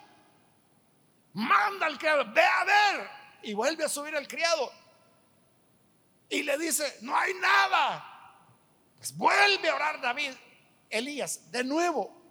Manda 1.33 1.87
al 1.87 1.97
criado, 1.97 2.31
ve 2.31 2.43
a 2.43 2.63
ver. 2.63 3.09
Y 3.43 3.53
vuelve 3.53 3.85
a 3.85 3.89
subir 3.89 4.13
el 4.15 4.27
criado. 4.27 4.71
Y 6.29 6.43
le 6.43 6.57
dice, 6.57 6.99
no 7.01 7.17
hay 7.17 7.33
nada. 7.35 8.37
Pues 8.97 9.15
vuelve 9.17 9.69
a 9.69 9.75
orar 9.75 9.99
David, 9.99 10.33
Elías, 10.89 11.51
de 11.51 11.63
nuevo 11.63 12.23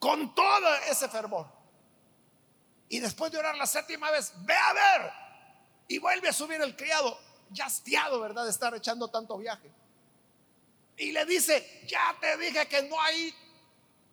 con 0.00 0.34
todo 0.34 0.74
ese 0.90 1.08
fervor. 1.08 1.46
Y 2.90 2.98
después 2.98 3.30
de 3.30 3.38
orar 3.38 3.56
la 3.56 3.66
séptima 3.66 4.10
vez, 4.10 4.32
ve 4.44 4.52
a 4.52 4.72
ver. 4.72 5.12
Y 5.88 5.98
vuelve 5.98 6.28
a 6.28 6.32
subir 6.32 6.60
el 6.60 6.76
criado, 6.76 7.16
ya 7.48 7.66
hastiado, 7.66 8.20
¿verdad? 8.20 8.44
De 8.44 8.50
estar 8.50 8.74
echando 8.74 9.08
tanto 9.08 9.38
viaje. 9.38 9.70
Y 10.96 11.12
le 11.12 11.24
dice, 11.24 11.84
ya 11.86 12.16
te 12.20 12.36
dije 12.36 12.66
que 12.66 12.82
no 12.82 13.00
hay, 13.00 13.32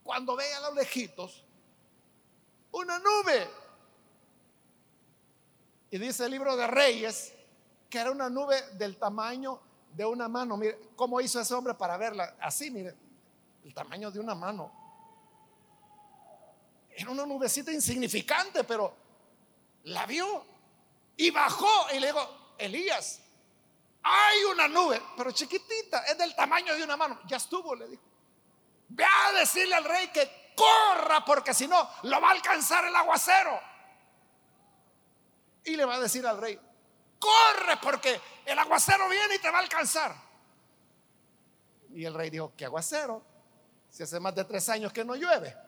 cuando 0.03 0.35
vean 0.35 0.61
los 0.61 0.75
lejitos, 0.75 1.43
una 2.71 2.99
nube. 2.99 3.49
Y 5.89 5.97
dice 5.97 6.25
el 6.25 6.31
libro 6.31 6.55
de 6.55 6.67
Reyes 6.67 7.33
que 7.89 7.97
era 7.97 8.11
una 8.11 8.29
nube 8.29 8.61
del 8.73 8.97
tamaño 8.97 9.59
de 9.93 10.05
una 10.05 10.27
mano. 10.27 10.55
Mire, 10.55 10.77
¿cómo 10.95 11.19
hizo 11.19 11.39
ese 11.39 11.53
hombre 11.55 11.73
para 11.73 11.97
verla? 11.97 12.35
Así, 12.39 12.69
mire, 12.69 12.95
el 13.63 13.73
tamaño 13.73 14.11
de 14.11 14.19
una 14.19 14.35
mano. 14.35 14.71
Era 16.99 17.11
una 17.11 17.27
nubecita 17.27 17.71
insignificante, 17.71 18.63
pero 18.63 18.91
la 19.83 20.07
vio 20.07 20.43
y 21.15 21.29
bajó 21.29 21.93
y 21.93 21.99
le 21.99 22.07
dijo, 22.07 22.55
Elías, 22.57 23.21
hay 24.01 24.43
una 24.45 24.67
nube, 24.67 24.99
pero 25.15 25.31
chiquitita, 25.31 25.99
es 26.05 26.17
del 26.17 26.35
tamaño 26.35 26.75
de 26.75 26.83
una 26.83 26.97
mano. 26.97 27.19
Ya 27.27 27.37
estuvo, 27.37 27.75
le 27.75 27.87
dijo. 27.87 28.01
Ve 28.89 29.03
a 29.05 29.31
decirle 29.33 29.75
al 29.75 29.83
rey 29.83 30.07
que 30.07 30.53
corra 30.55 31.23
porque 31.23 31.53
si 31.53 31.67
no, 31.67 31.87
lo 32.01 32.19
va 32.19 32.29
a 32.29 32.31
alcanzar 32.31 32.83
el 32.85 32.95
aguacero. 32.95 33.61
Y 35.65 35.75
le 35.75 35.85
va 35.85 35.95
a 35.95 35.99
decir 35.99 36.25
al 36.25 36.39
rey, 36.39 36.59
corre 37.19 37.77
porque 37.79 38.19
el 38.43 38.57
aguacero 38.57 39.07
viene 39.07 39.35
y 39.35 39.39
te 39.39 39.51
va 39.51 39.59
a 39.59 39.61
alcanzar. 39.61 40.15
Y 41.93 42.05
el 42.05 42.15
rey 42.15 42.31
dijo, 42.31 42.53
¿qué 42.57 42.65
aguacero? 42.65 43.23
Si 43.91 44.01
hace 44.01 44.19
más 44.19 44.33
de 44.33 44.45
tres 44.45 44.67
años 44.69 44.91
que 44.91 45.05
no 45.05 45.15
llueve. 45.15 45.66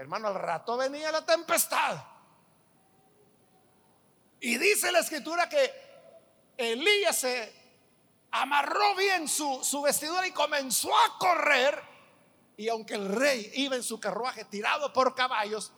Hermano, 0.00 0.28
al 0.28 0.34
rato 0.34 0.78
venía 0.78 1.12
la 1.12 1.26
tempestad. 1.26 2.02
Y 4.40 4.56
dice 4.56 4.90
la 4.90 5.00
escritura 5.00 5.46
que 5.46 5.74
Elías 6.56 7.18
se 7.18 7.54
amarró 8.30 8.94
bien 8.94 9.28
su, 9.28 9.62
su 9.62 9.82
vestidura 9.82 10.26
y 10.26 10.32
comenzó 10.32 10.88
a 10.96 11.18
correr. 11.18 11.82
Y 12.56 12.70
aunque 12.70 12.94
el 12.94 13.14
rey 13.14 13.52
iba 13.56 13.76
en 13.76 13.82
su 13.82 14.00
carruaje 14.00 14.46
tirado 14.46 14.90
por 14.90 15.14
caballos, 15.14 15.70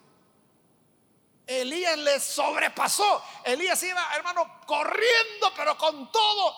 Elías 1.45 1.99
le 1.99 2.21
sobrepasó. 2.21 3.25
Elías 3.43 3.83
iba, 3.83 4.15
hermano, 4.15 4.61
corriendo, 4.69 5.53
pero 5.57 5.77
con 5.77 6.13
todo. 6.13 6.55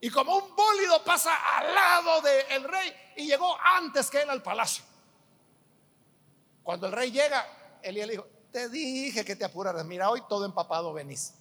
Y 0.00 0.08
como 0.08 0.34
un 0.34 0.56
bólido 0.56 1.04
pasa 1.04 1.58
al 1.58 1.74
lado 1.74 2.22
del 2.22 2.64
rey 2.64 3.12
y 3.16 3.26
llegó 3.26 3.54
antes 3.62 4.08
que 4.08 4.22
él 4.22 4.30
al 4.30 4.42
palacio. 4.42 4.89
Cuando 6.62 6.86
el 6.86 6.92
rey 6.92 7.10
llega, 7.10 7.46
Elías 7.82 8.06
le 8.06 8.12
dijo, 8.12 8.26
te 8.50 8.68
dije 8.68 9.24
que 9.24 9.36
te 9.36 9.44
apuraras, 9.44 9.84
mira, 9.84 10.10
hoy 10.10 10.22
todo 10.28 10.44
empapado 10.44 10.92
venís. 10.92 11.34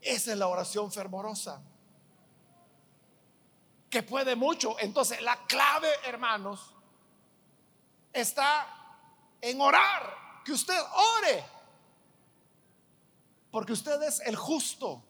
Esa 0.00 0.32
es 0.32 0.38
la 0.38 0.48
oración 0.48 0.90
fervorosa, 0.90 1.62
que 3.88 4.02
puede 4.02 4.34
mucho. 4.34 4.76
Entonces, 4.80 5.20
la 5.22 5.46
clave, 5.46 5.88
hermanos, 6.04 6.74
está 8.12 8.66
en 9.40 9.60
orar, 9.60 10.42
que 10.44 10.52
usted 10.52 10.78
ore, 11.18 11.44
porque 13.50 13.72
usted 13.72 14.02
es 14.02 14.20
el 14.20 14.34
justo, 14.34 15.02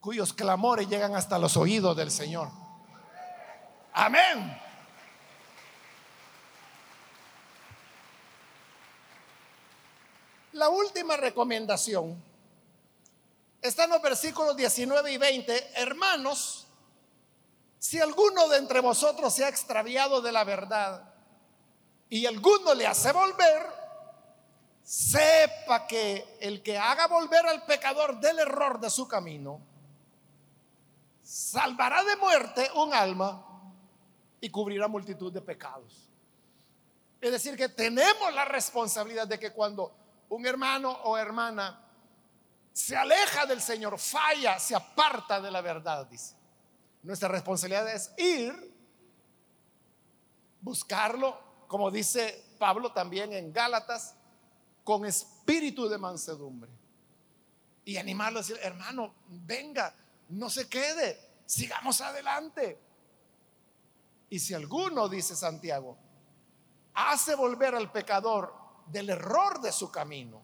cuyos 0.00 0.32
clamores 0.32 0.88
llegan 0.88 1.14
hasta 1.14 1.38
los 1.38 1.56
oídos 1.56 1.96
del 1.96 2.10
Señor. 2.10 2.59
Amén. 3.92 4.60
La 10.52 10.68
última 10.68 11.16
recomendación 11.16 12.22
está 13.62 13.84
en 13.84 13.90
los 13.90 14.02
versículos 14.02 14.56
19 14.56 15.12
y 15.12 15.16
20. 15.16 15.80
Hermanos, 15.80 16.66
si 17.78 17.98
alguno 17.98 18.48
de 18.48 18.58
entre 18.58 18.80
vosotros 18.80 19.34
se 19.34 19.44
ha 19.44 19.48
extraviado 19.48 20.20
de 20.20 20.32
la 20.32 20.44
verdad 20.44 21.14
y 22.08 22.26
alguno 22.26 22.74
le 22.74 22.86
hace 22.86 23.12
volver, 23.12 23.66
sepa 24.82 25.86
que 25.86 26.36
el 26.40 26.62
que 26.62 26.76
haga 26.76 27.06
volver 27.06 27.46
al 27.46 27.64
pecador 27.64 28.20
del 28.20 28.40
error 28.40 28.80
de 28.80 28.90
su 28.90 29.06
camino, 29.08 29.60
salvará 31.22 32.02
de 32.02 32.16
muerte 32.16 32.70
un 32.74 32.92
alma 32.92 33.49
y 34.40 34.50
cubrirá 34.50 34.88
multitud 34.88 35.32
de 35.32 35.40
pecados. 35.40 36.08
Es 37.20 37.30
decir, 37.30 37.56
que 37.56 37.68
tenemos 37.68 38.32
la 38.34 38.44
responsabilidad 38.46 39.26
de 39.26 39.38
que 39.38 39.52
cuando 39.52 39.94
un 40.30 40.46
hermano 40.46 40.90
o 41.04 41.18
hermana 41.18 41.86
se 42.72 42.96
aleja 42.96 43.44
del 43.46 43.60
Señor, 43.60 43.98
falla, 43.98 44.58
se 44.58 44.74
aparta 44.74 45.40
de 45.40 45.50
la 45.50 45.60
verdad, 45.60 46.06
dice. 46.06 46.34
Nuestra 47.02 47.28
responsabilidad 47.28 47.88
es 47.92 48.12
ir, 48.16 48.54
buscarlo, 50.60 51.38
como 51.66 51.90
dice 51.90 52.54
Pablo 52.58 52.92
también 52.92 53.32
en 53.32 53.52
Gálatas, 53.52 54.14
con 54.84 55.04
espíritu 55.04 55.88
de 55.88 55.98
mansedumbre. 55.98 56.70
Y 57.84 57.96
animarlo 57.96 58.38
a 58.38 58.42
decir, 58.42 58.58
hermano, 58.62 59.14
venga, 59.28 59.94
no 60.28 60.48
se 60.48 60.68
quede, 60.68 61.18
sigamos 61.46 62.00
adelante. 62.00 62.78
Y 64.30 64.38
si 64.38 64.54
alguno, 64.54 65.08
dice 65.08 65.34
Santiago, 65.34 65.98
hace 66.94 67.34
volver 67.34 67.74
al 67.74 67.90
pecador 67.90 68.54
del 68.86 69.10
error 69.10 69.60
de 69.60 69.72
su 69.72 69.90
camino, 69.90 70.40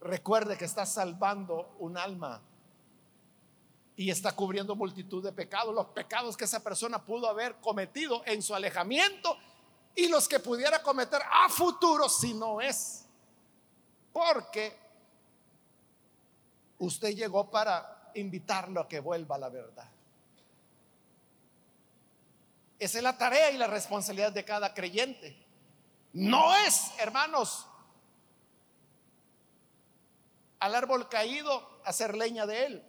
recuerde 0.00 0.56
que 0.56 0.64
está 0.64 0.86
salvando 0.86 1.74
un 1.80 1.98
alma 1.98 2.40
y 3.96 4.10
está 4.10 4.36
cubriendo 4.36 4.76
multitud 4.76 5.22
de 5.24 5.32
pecados, 5.32 5.74
los 5.74 5.86
pecados 5.86 6.36
que 6.36 6.44
esa 6.44 6.62
persona 6.62 7.04
pudo 7.04 7.28
haber 7.28 7.56
cometido 7.56 8.22
en 8.24 8.40
su 8.40 8.54
alejamiento 8.54 9.36
y 9.96 10.08
los 10.08 10.28
que 10.28 10.38
pudiera 10.38 10.82
cometer 10.82 11.22
a 11.22 11.48
futuro 11.48 12.08
si 12.08 12.34
no 12.34 12.60
es. 12.60 13.06
Porque 14.12 14.78
usted 16.78 17.16
llegó 17.16 17.50
para 17.50 18.12
invitarlo 18.14 18.80
a 18.80 18.88
que 18.88 19.00
vuelva 19.00 19.36
a 19.36 19.38
la 19.38 19.48
verdad. 19.48 19.90
Esa 22.78 22.98
es 22.98 23.04
la 23.04 23.16
tarea 23.16 23.50
y 23.50 23.56
la 23.56 23.66
responsabilidad 23.66 24.32
de 24.32 24.44
cada 24.44 24.74
creyente. 24.74 25.36
No 26.12 26.54
es, 26.56 26.92
hermanos, 26.98 27.66
al 30.60 30.74
árbol 30.74 31.08
caído 31.08 31.80
hacer 31.84 32.16
leña 32.16 32.46
de 32.46 32.66
él 32.66 32.84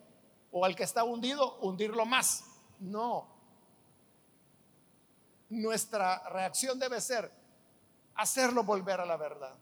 o 0.51 0.65
al 0.65 0.75
que 0.75 0.83
está 0.83 1.03
hundido 1.03 1.57
hundirlo 1.59 2.05
más. 2.05 2.43
No. 2.79 3.27
Nuestra 5.49 6.27
reacción 6.29 6.79
debe 6.79 6.99
ser 6.99 7.31
hacerlo 8.15 8.63
volver 8.63 8.99
a 8.99 9.05
la 9.05 9.17
verdad. 9.17 9.55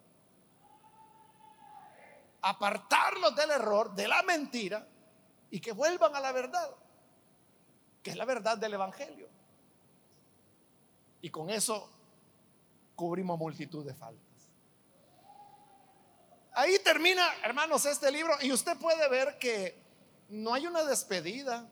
Apartarlos 2.41 3.36
del 3.36 3.51
error, 3.51 3.93
de 3.93 4.07
la 4.07 4.23
mentira 4.23 4.88
y 5.51 5.59
que 5.59 5.71
vuelvan 5.71 6.15
a 6.15 6.19
la 6.19 6.32
verdad, 6.32 6.69
que 8.01 8.11
es 8.11 8.15
la 8.15 8.26
verdad 8.26 8.57
del 8.57 8.73
Evangelio. 8.73 9.35
Y 11.26 11.32
con 11.32 11.49
eso 11.49 11.89
cubrimos 12.95 13.39
multitud 13.39 13.84
de 13.84 13.95
faltas. 13.95 14.47
Ahí 16.53 16.78
termina, 16.84 17.28
hermanos, 17.43 17.84
este 17.88 18.11
libro 18.11 18.36
y 18.43 18.51
usted 18.51 18.78
puede 18.78 19.09
ver 19.09 19.39
que 19.39 19.76
no 20.30 20.53
hay 20.53 20.67
una 20.67 20.84
despedida, 20.84 21.67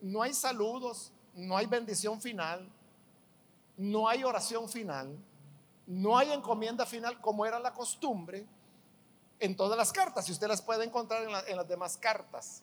no 0.00 0.22
hay 0.22 0.32
saludos, 0.32 1.10
no 1.34 1.56
hay 1.56 1.66
bendición 1.66 2.20
final, 2.20 2.70
no 3.78 4.08
hay 4.08 4.22
oración 4.22 4.68
final, 4.68 5.18
no 5.88 6.16
hay 6.16 6.30
encomienda 6.30 6.86
final 6.86 7.20
como 7.20 7.44
era 7.44 7.58
la 7.58 7.72
costumbre 7.72 8.46
en 9.40 9.56
todas 9.56 9.76
las 9.76 9.90
cartas. 9.90 10.28
Y 10.28 10.32
usted 10.32 10.46
las 10.46 10.62
puede 10.62 10.84
encontrar 10.84 11.24
en, 11.24 11.30
en 11.48 11.56
las 11.56 11.66
demás 11.66 11.96
cartas, 11.96 12.62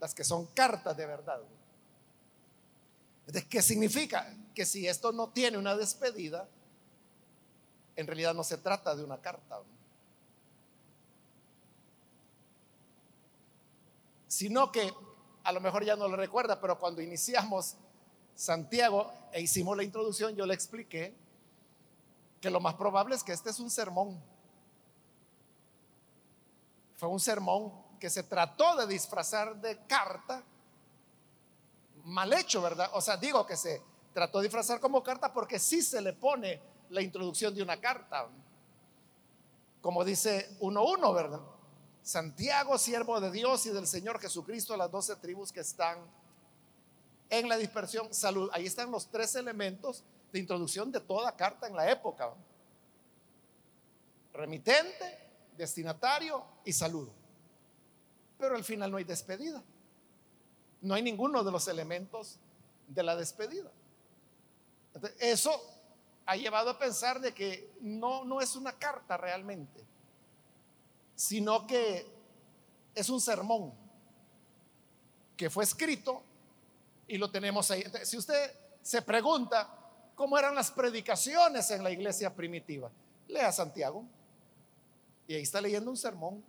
las 0.00 0.12
que 0.12 0.24
son 0.24 0.46
cartas 0.46 0.96
de 0.96 1.06
verdad. 1.06 1.40
¿Qué 3.48 3.62
significa? 3.62 4.34
Que 4.54 4.64
si 4.64 4.86
esto 4.86 5.12
no 5.12 5.28
tiene 5.30 5.58
una 5.58 5.76
despedida, 5.76 6.48
en 7.96 8.06
realidad 8.06 8.34
no 8.34 8.44
se 8.44 8.58
trata 8.58 8.94
de 8.94 9.04
una 9.04 9.20
carta. 9.20 9.60
Sino 14.28 14.72
que, 14.72 14.92
a 15.44 15.52
lo 15.52 15.60
mejor 15.60 15.84
ya 15.84 15.96
no 15.96 16.08
lo 16.08 16.16
recuerda, 16.16 16.60
pero 16.60 16.78
cuando 16.78 17.02
iniciamos 17.02 17.76
Santiago 18.34 19.12
e 19.32 19.40
hicimos 19.40 19.76
la 19.76 19.82
introducción, 19.82 20.34
yo 20.34 20.46
le 20.46 20.54
expliqué 20.54 21.14
que 22.40 22.50
lo 22.50 22.60
más 22.60 22.74
probable 22.74 23.16
es 23.16 23.24
que 23.24 23.32
este 23.32 23.50
es 23.50 23.58
un 23.58 23.70
sermón. 23.70 24.18
Fue 26.96 27.08
un 27.08 27.20
sermón 27.20 27.72
que 27.98 28.08
se 28.08 28.22
trató 28.22 28.76
de 28.76 28.86
disfrazar 28.86 29.60
de 29.60 29.76
carta 29.86 30.44
mal 32.08 32.32
hecho, 32.32 32.60
¿verdad? 32.62 32.90
O 32.94 33.00
sea, 33.00 33.16
digo 33.16 33.46
que 33.46 33.56
se 33.56 33.82
trató 34.12 34.38
de 34.38 34.44
disfrazar 34.44 34.80
como 34.80 35.02
carta 35.02 35.32
porque 35.32 35.58
sí 35.58 35.82
se 35.82 36.00
le 36.00 36.12
pone 36.12 36.60
la 36.90 37.02
introducción 37.02 37.54
de 37.54 37.62
una 37.62 37.80
carta. 37.80 38.28
Como 39.80 40.04
dice 40.04 40.56
1.1, 40.60 41.14
¿verdad? 41.14 41.40
Santiago, 42.02 42.78
siervo 42.78 43.20
de 43.20 43.30
Dios 43.30 43.66
y 43.66 43.70
del 43.70 43.86
Señor 43.86 44.18
Jesucristo, 44.18 44.76
las 44.76 44.90
doce 44.90 45.14
tribus 45.16 45.52
que 45.52 45.60
están 45.60 45.98
en 47.30 47.48
la 47.48 47.56
dispersión, 47.56 48.12
salud. 48.12 48.48
Ahí 48.52 48.66
están 48.66 48.90
los 48.90 49.08
tres 49.10 49.34
elementos 49.34 50.02
de 50.32 50.38
introducción 50.38 50.90
de 50.90 51.00
toda 51.00 51.36
carta 51.36 51.66
en 51.66 51.76
la 51.76 51.90
época. 51.90 52.32
Remitente, 54.32 55.18
destinatario 55.56 56.42
y 56.64 56.72
saludo. 56.72 57.12
Pero 58.38 58.56
al 58.56 58.64
final 58.64 58.90
no 58.90 58.96
hay 58.96 59.04
despedida. 59.04 59.62
No 60.80 60.94
hay 60.94 61.02
ninguno 61.02 61.42
de 61.42 61.50
los 61.50 61.68
elementos 61.68 62.38
de 62.86 63.02
la 63.02 63.16
despedida. 63.16 63.70
eso 65.18 65.60
ha 66.26 66.36
llevado 66.36 66.70
a 66.70 66.78
pensar 66.78 67.20
de 67.20 67.32
que 67.32 67.70
no, 67.80 68.24
no 68.24 68.40
es 68.40 68.54
una 68.54 68.72
carta 68.72 69.16
realmente, 69.16 69.84
sino 71.14 71.66
que 71.66 72.06
es 72.94 73.08
un 73.08 73.20
sermón 73.20 73.72
que 75.36 75.48
fue 75.48 75.64
escrito 75.64 76.22
y 77.06 77.16
lo 77.16 77.30
tenemos 77.30 77.70
ahí. 77.70 77.84
si 78.04 78.16
usted 78.16 78.52
se 78.82 79.02
pregunta 79.02 79.72
cómo 80.14 80.36
eran 80.36 80.54
las 80.54 80.70
predicaciones 80.70 81.70
en 81.70 81.82
la 81.82 81.90
iglesia 81.90 82.34
primitiva, 82.34 82.90
lea 83.28 83.50
Santiago 83.52 84.04
y 85.26 85.34
ahí 85.34 85.42
está 85.42 85.60
leyendo 85.60 85.90
un 85.90 85.96
sermón 85.96 86.42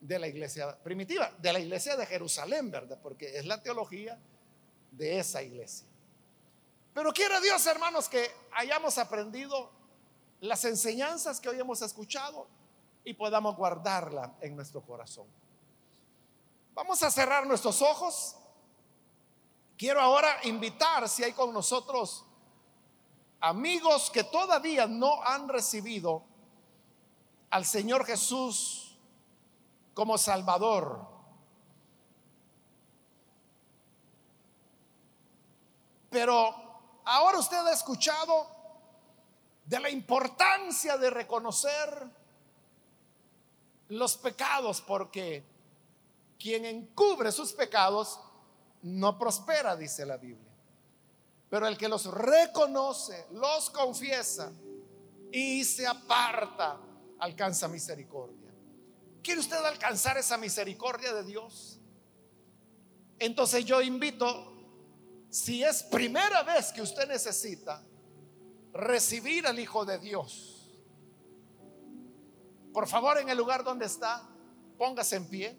de 0.00 0.18
la 0.18 0.28
iglesia 0.28 0.76
primitiva, 0.82 1.32
de 1.38 1.52
la 1.52 1.60
iglesia 1.60 1.96
de 1.96 2.06
Jerusalén, 2.06 2.70
¿verdad? 2.70 2.98
Porque 3.02 3.38
es 3.38 3.46
la 3.46 3.62
teología 3.62 4.18
de 4.92 5.18
esa 5.18 5.42
iglesia. 5.42 5.86
Pero 6.94 7.12
quiere 7.12 7.40
Dios, 7.40 7.64
hermanos, 7.66 8.08
que 8.08 8.30
hayamos 8.52 8.98
aprendido 8.98 9.70
las 10.40 10.64
enseñanzas 10.64 11.40
que 11.40 11.48
hoy 11.48 11.58
hemos 11.58 11.82
escuchado 11.82 12.46
y 13.04 13.14
podamos 13.14 13.56
guardarla 13.56 14.34
en 14.40 14.54
nuestro 14.54 14.80
corazón. 14.82 15.26
Vamos 16.74 17.02
a 17.02 17.10
cerrar 17.10 17.46
nuestros 17.46 17.82
ojos. 17.82 18.36
Quiero 19.76 20.00
ahora 20.00 20.40
invitar, 20.44 21.08
si 21.08 21.24
hay 21.24 21.32
con 21.32 21.52
nosotros 21.52 22.24
amigos 23.40 24.10
que 24.10 24.24
todavía 24.24 24.86
no 24.86 25.22
han 25.22 25.48
recibido 25.48 26.24
al 27.50 27.64
Señor 27.64 28.04
Jesús 28.04 28.87
como 29.98 30.16
Salvador. 30.16 31.04
Pero 36.08 36.54
ahora 37.04 37.38
usted 37.40 37.56
ha 37.56 37.72
escuchado 37.72 38.46
de 39.64 39.80
la 39.80 39.90
importancia 39.90 40.96
de 40.98 41.10
reconocer 41.10 42.08
los 43.88 44.16
pecados, 44.18 44.80
porque 44.82 45.44
quien 46.38 46.64
encubre 46.64 47.32
sus 47.32 47.52
pecados 47.52 48.20
no 48.82 49.18
prospera, 49.18 49.74
dice 49.74 50.06
la 50.06 50.16
Biblia. 50.16 50.52
Pero 51.50 51.66
el 51.66 51.76
que 51.76 51.88
los 51.88 52.06
reconoce, 52.06 53.26
los 53.32 53.68
confiesa 53.70 54.52
y 55.32 55.64
se 55.64 55.88
aparta, 55.88 56.78
alcanza 57.18 57.66
misericordia. 57.66 58.47
¿Quiere 59.28 59.42
usted 59.42 59.62
alcanzar 59.62 60.16
esa 60.16 60.38
misericordia 60.38 61.12
de 61.12 61.22
Dios? 61.22 61.78
Entonces 63.18 63.62
yo 63.62 63.82
invito, 63.82 64.56
si 65.28 65.62
es 65.62 65.82
primera 65.82 66.42
vez 66.44 66.72
que 66.72 66.80
usted 66.80 67.06
necesita 67.06 67.84
recibir 68.72 69.46
al 69.46 69.58
Hijo 69.58 69.84
de 69.84 69.98
Dios, 69.98 70.80
por 72.72 72.88
favor 72.88 73.18
en 73.18 73.28
el 73.28 73.36
lugar 73.36 73.62
donde 73.64 73.84
está, 73.84 74.26
póngase 74.78 75.16
en 75.16 75.26
pie. 75.26 75.58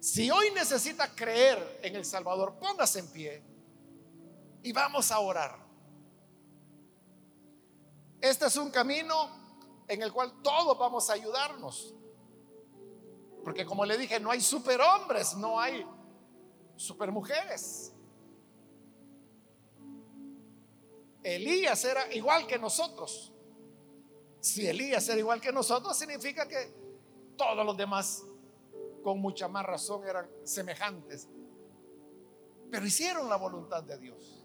Si 0.00 0.28
hoy 0.28 0.50
necesita 0.56 1.14
creer 1.14 1.78
en 1.84 1.94
el 1.94 2.04
Salvador, 2.04 2.58
póngase 2.58 2.98
en 2.98 3.12
pie 3.12 3.42
y 4.64 4.72
vamos 4.72 5.12
a 5.12 5.20
orar. 5.20 5.56
Este 8.20 8.46
es 8.46 8.56
un 8.56 8.72
camino 8.72 9.41
en 9.88 10.02
el 10.02 10.12
cual 10.12 10.42
todos 10.42 10.78
vamos 10.78 11.08
a 11.10 11.14
ayudarnos. 11.14 11.94
Porque 13.44 13.66
como 13.66 13.84
le 13.84 13.98
dije, 13.98 14.20
no 14.20 14.30
hay 14.30 14.40
superhombres, 14.40 15.36
no 15.36 15.58
hay 15.58 15.86
supermujeres. 16.76 17.92
Elías 21.22 21.84
era 21.84 22.12
igual 22.14 22.46
que 22.46 22.58
nosotros. 22.58 23.32
Si 24.40 24.66
Elías 24.66 25.08
era 25.08 25.18
igual 25.18 25.40
que 25.40 25.52
nosotros, 25.52 25.96
significa 25.96 26.46
que 26.46 26.72
todos 27.36 27.64
los 27.64 27.76
demás, 27.76 28.24
con 29.02 29.20
mucha 29.20 29.48
más 29.48 29.64
razón, 29.64 30.06
eran 30.06 30.28
semejantes. 30.44 31.28
Pero 32.70 32.86
hicieron 32.86 33.28
la 33.28 33.36
voluntad 33.36 33.82
de 33.82 33.98
Dios. 33.98 34.44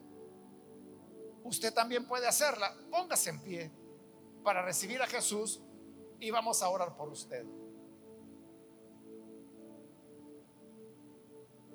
Usted 1.44 1.74
también 1.74 2.08
puede 2.08 2.28
hacerla. 2.28 2.76
Póngase 2.92 3.30
en 3.30 3.42
pie 3.42 3.72
para 4.48 4.62
recibir 4.62 5.02
a 5.02 5.08
Jesús 5.08 5.60
y 6.22 6.32
vamos 6.32 6.64
a 6.64 6.70
orar 6.70 6.96
por 6.96 7.10
usted. 7.10 7.46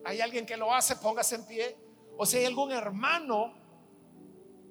¿Hay 0.06 0.22
alguien 0.22 0.46
que 0.46 0.56
lo 0.56 0.72
hace? 0.72 0.96
Póngase 0.96 1.34
en 1.34 1.46
pie. 1.46 1.76
O 2.16 2.24
si 2.24 2.38
hay 2.38 2.46
algún 2.46 2.72
hermano 2.72 3.52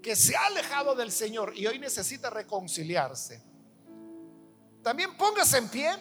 que 0.02 0.16
se 0.16 0.36
ha 0.36 0.48
alejado 0.48 0.96
del 0.96 1.12
Señor 1.12 1.56
y 1.56 1.68
hoy 1.68 1.78
necesita 1.78 2.32
reconciliarse, 2.32 3.44
también 4.82 5.16
póngase 5.16 5.60
en 5.60 5.70
pie, 5.70 5.92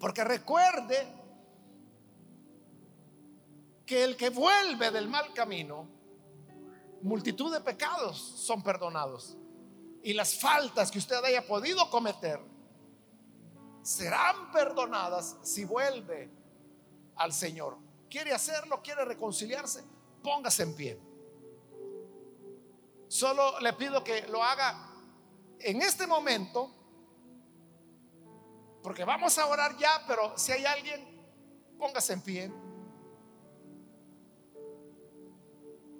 porque 0.00 0.24
recuerde 0.24 1.06
que 3.86 4.02
el 4.02 4.16
que 4.16 4.30
vuelve 4.30 4.90
del 4.90 5.06
mal 5.06 5.32
camino, 5.32 5.86
multitud 7.02 7.52
de 7.52 7.60
pecados 7.60 8.18
son 8.18 8.64
perdonados. 8.64 9.38
Y 10.08 10.14
las 10.14 10.36
faltas 10.36 10.90
que 10.90 10.96
usted 10.96 11.22
haya 11.22 11.46
podido 11.46 11.90
cometer 11.90 12.40
serán 13.82 14.50
perdonadas 14.50 15.36
si 15.42 15.66
vuelve 15.66 16.30
al 17.16 17.30
Señor. 17.30 17.76
¿Quiere 18.08 18.32
hacerlo? 18.32 18.80
¿Quiere 18.82 19.04
reconciliarse? 19.04 19.84
Póngase 20.22 20.62
en 20.62 20.74
pie. 20.74 20.98
Solo 23.06 23.60
le 23.60 23.74
pido 23.74 24.02
que 24.02 24.26
lo 24.28 24.42
haga 24.42 24.94
en 25.58 25.82
este 25.82 26.06
momento, 26.06 26.74
porque 28.82 29.04
vamos 29.04 29.36
a 29.36 29.44
orar 29.44 29.76
ya, 29.76 30.04
pero 30.06 30.38
si 30.38 30.52
hay 30.52 30.64
alguien, 30.64 31.76
póngase 31.76 32.14
en 32.14 32.22
pie. 32.22 32.52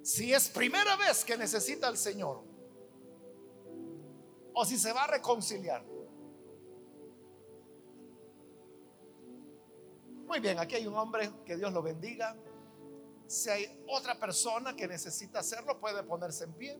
Si 0.01 0.33
es 0.33 0.49
primera 0.49 0.95
vez 0.95 1.23
que 1.23 1.37
necesita 1.37 1.87
al 1.87 1.95
Señor, 1.95 2.48
o 4.53 4.65
si 4.65 4.77
se 4.77 4.91
va 4.93 5.03
a 5.03 5.07
reconciliar. 5.07 5.83
Muy 10.25 10.39
bien, 10.39 10.59
aquí 10.59 10.75
hay 10.75 10.85
un 10.85 10.95
hombre, 10.95 11.31
que 11.43 11.57
Dios 11.57 11.73
lo 11.73 11.81
bendiga. 11.81 12.35
Si 13.25 13.49
hay 13.49 13.83
otra 13.87 14.19
persona 14.19 14.75
que 14.75 14.87
necesita 14.87 15.39
hacerlo, 15.39 15.79
puede 15.79 16.03
ponerse 16.03 16.43
en 16.43 16.53
pie. 16.53 16.79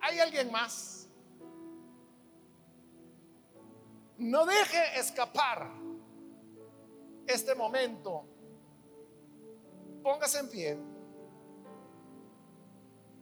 ¿Hay 0.00 0.18
alguien 0.18 0.52
más? 0.52 1.08
No 4.18 4.46
deje 4.46 4.98
escapar 5.00 5.70
este 7.26 7.54
momento. 7.54 8.35
Póngase 10.06 10.38
en 10.38 10.48
pie 10.48 10.78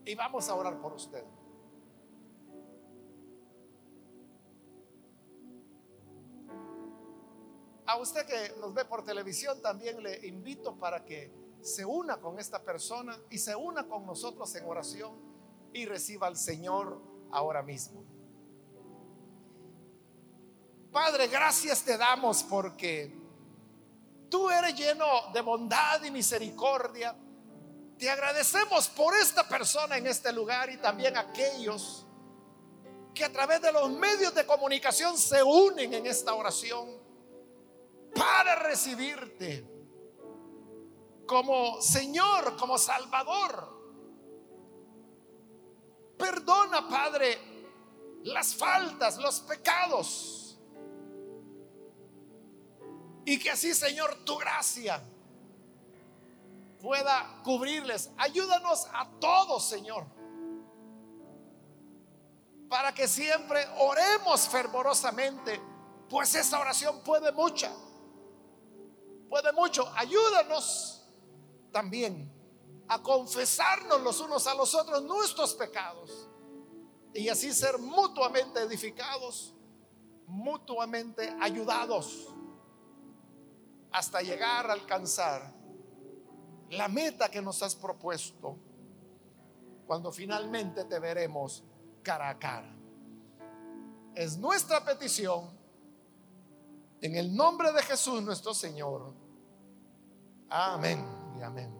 y 0.05 0.13
vamos 0.13 0.47
a 0.47 0.53
orar 0.53 0.79
por 0.79 0.93
usted. 0.93 1.25
A 7.87 7.97
usted 7.97 8.27
que 8.27 8.59
nos 8.59 8.71
ve 8.71 8.85
por 8.85 9.03
televisión 9.03 9.59
también 9.63 10.03
le 10.03 10.27
invito 10.27 10.77
para 10.77 11.03
que 11.03 11.33
se 11.59 11.83
una 11.83 12.17
con 12.21 12.37
esta 12.37 12.61
persona 12.61 13.17
y 13.31 13.39
se 13.39 13.55
una 13.55 13.87
con 13.87 14.05
nosotros 14.05 14.53
en 14.53 14.67
oración 14.67 15.15
y 15.73 15.87
reciba 15.87 16.27
al 16.27 16.37
Señor 16.37 17.01
ahora 17.31 17.63
mismo. 17.63 18.03
Padre, 20.91 21.29
gracias 21.29 21.83
te 21.83 21.97
damos 21.97 22.43
porque 22.43 23.24
tú 24.29 24.49
eres 24.49 24.75
lleno 24.75 25.05
de 25.33 25.41
bondad 25.41 26.03
y 26.03 26.11
misericordia. 26.11 27.15
Te 27.97 28.09
agradecemos 28.09 28.89
por 28.89 29.15
esta 29.15 29.47
persona 29.47 29.97
en 29.97 30.07
este 30.07 30.31
lugar 30.33 30.69
y 30.69 30.77
también 30.77 31.17
aquellos 31.17 32.05
que 33.13 33.23
a 33.23 33.31
través 33.31 33.61
de 33.61 33.71
los 33.71 33.89
medios 33.91 34.35
de 34.35 34.45
comunicación 34.45 35.17
se 35.17 35.41
unen 35.41 35.93
en 35.93 36.05
esta 36.05 36.33
oración 36.33 36.89
para 38.13 38.55
recibirte 38.55 39.65
como 41.25 41.81
Señor, 41.81 42.55
como 42.57 42.77
Salvador. 42.77 43.73
Perdona, 46.17 46.87
Padre, 46.87 47.39
las 48.23 48.55
faltas, 48.55 49.17
los 49.17 49.39
pecados. 49.41 50.44
Y 53.25 53.39
que 53.39 53.49
así, 53.49 53.73
Señor, 53.73 54.23
tu 54.23 54.37
gracia 54.37 55.01
pueda 56.79 57.41
cubrirles. 57.43 58.11
Ayúdanos 58.17 58.87
a 58.93 59.09
todos, 59.19 59.67
Señor. 59.67 60.05
Para 62.69 62.93
que 62.93 63.07
siempre 63.07 63.65
oremos 63.79 64.47
fervorosamente, 64.47 65.59
pues 66.07 66.35
esa 66.35 66.59
oración 66.59 67.01
puede 67.03 67.31
mucha. 67.31 67.73
Puede 69.27 69.51
mucho. 69.53 69.91
Ayúdanos 69.95 71.03
también 71.71 72.31
a 72.87 73.01
confesarnos 73.01 74.01
los 74.01 74.19
unos 74.19 74.45
a 74.45 74.53
los 74.53 74.75
otros 74.75 75.01
nuestros 75.01 75.55
pecados 75.55 76.29
y 77.15 77.29
así 77.29 77.51
ser 77.51 77.79
mutuamente 77.79 78.59
edificados, 78.59 79.55
mutuamente 80.27 81.35
ayudados 81.41 82.34
hasta 83.95 84.21
llegar 84.21 84.69
a 84.69 84.73
alcanzar 84.73 85.53
la 86.71 86.89
meta 86.89 87.29
que 87.29 87.41
nos 87.41 87.63
has 87.63 87.73
propuesto 87.75 88.57
cuando 89.87 90.11
finalmente 90.11 90.83
te 90.83 90.99
veremos 90.99 91.63
cara 92.03 92.27
a 92.27 92.37
cara. 92.37 92.75
Es 94.13 94.37
nuestra 94.37 94.83
petición 94.83 95.49
en 96.99 97.15
el 97.15 97.33
nombre 97.33 97.71
de 97.71 97.81
Jesús 97.83 98.21
nuestro 98.21 98.53
Señor. 98.53 99.13
Amén 100.49 101.05
y 101.39 101.41
amén. 101.41 101.73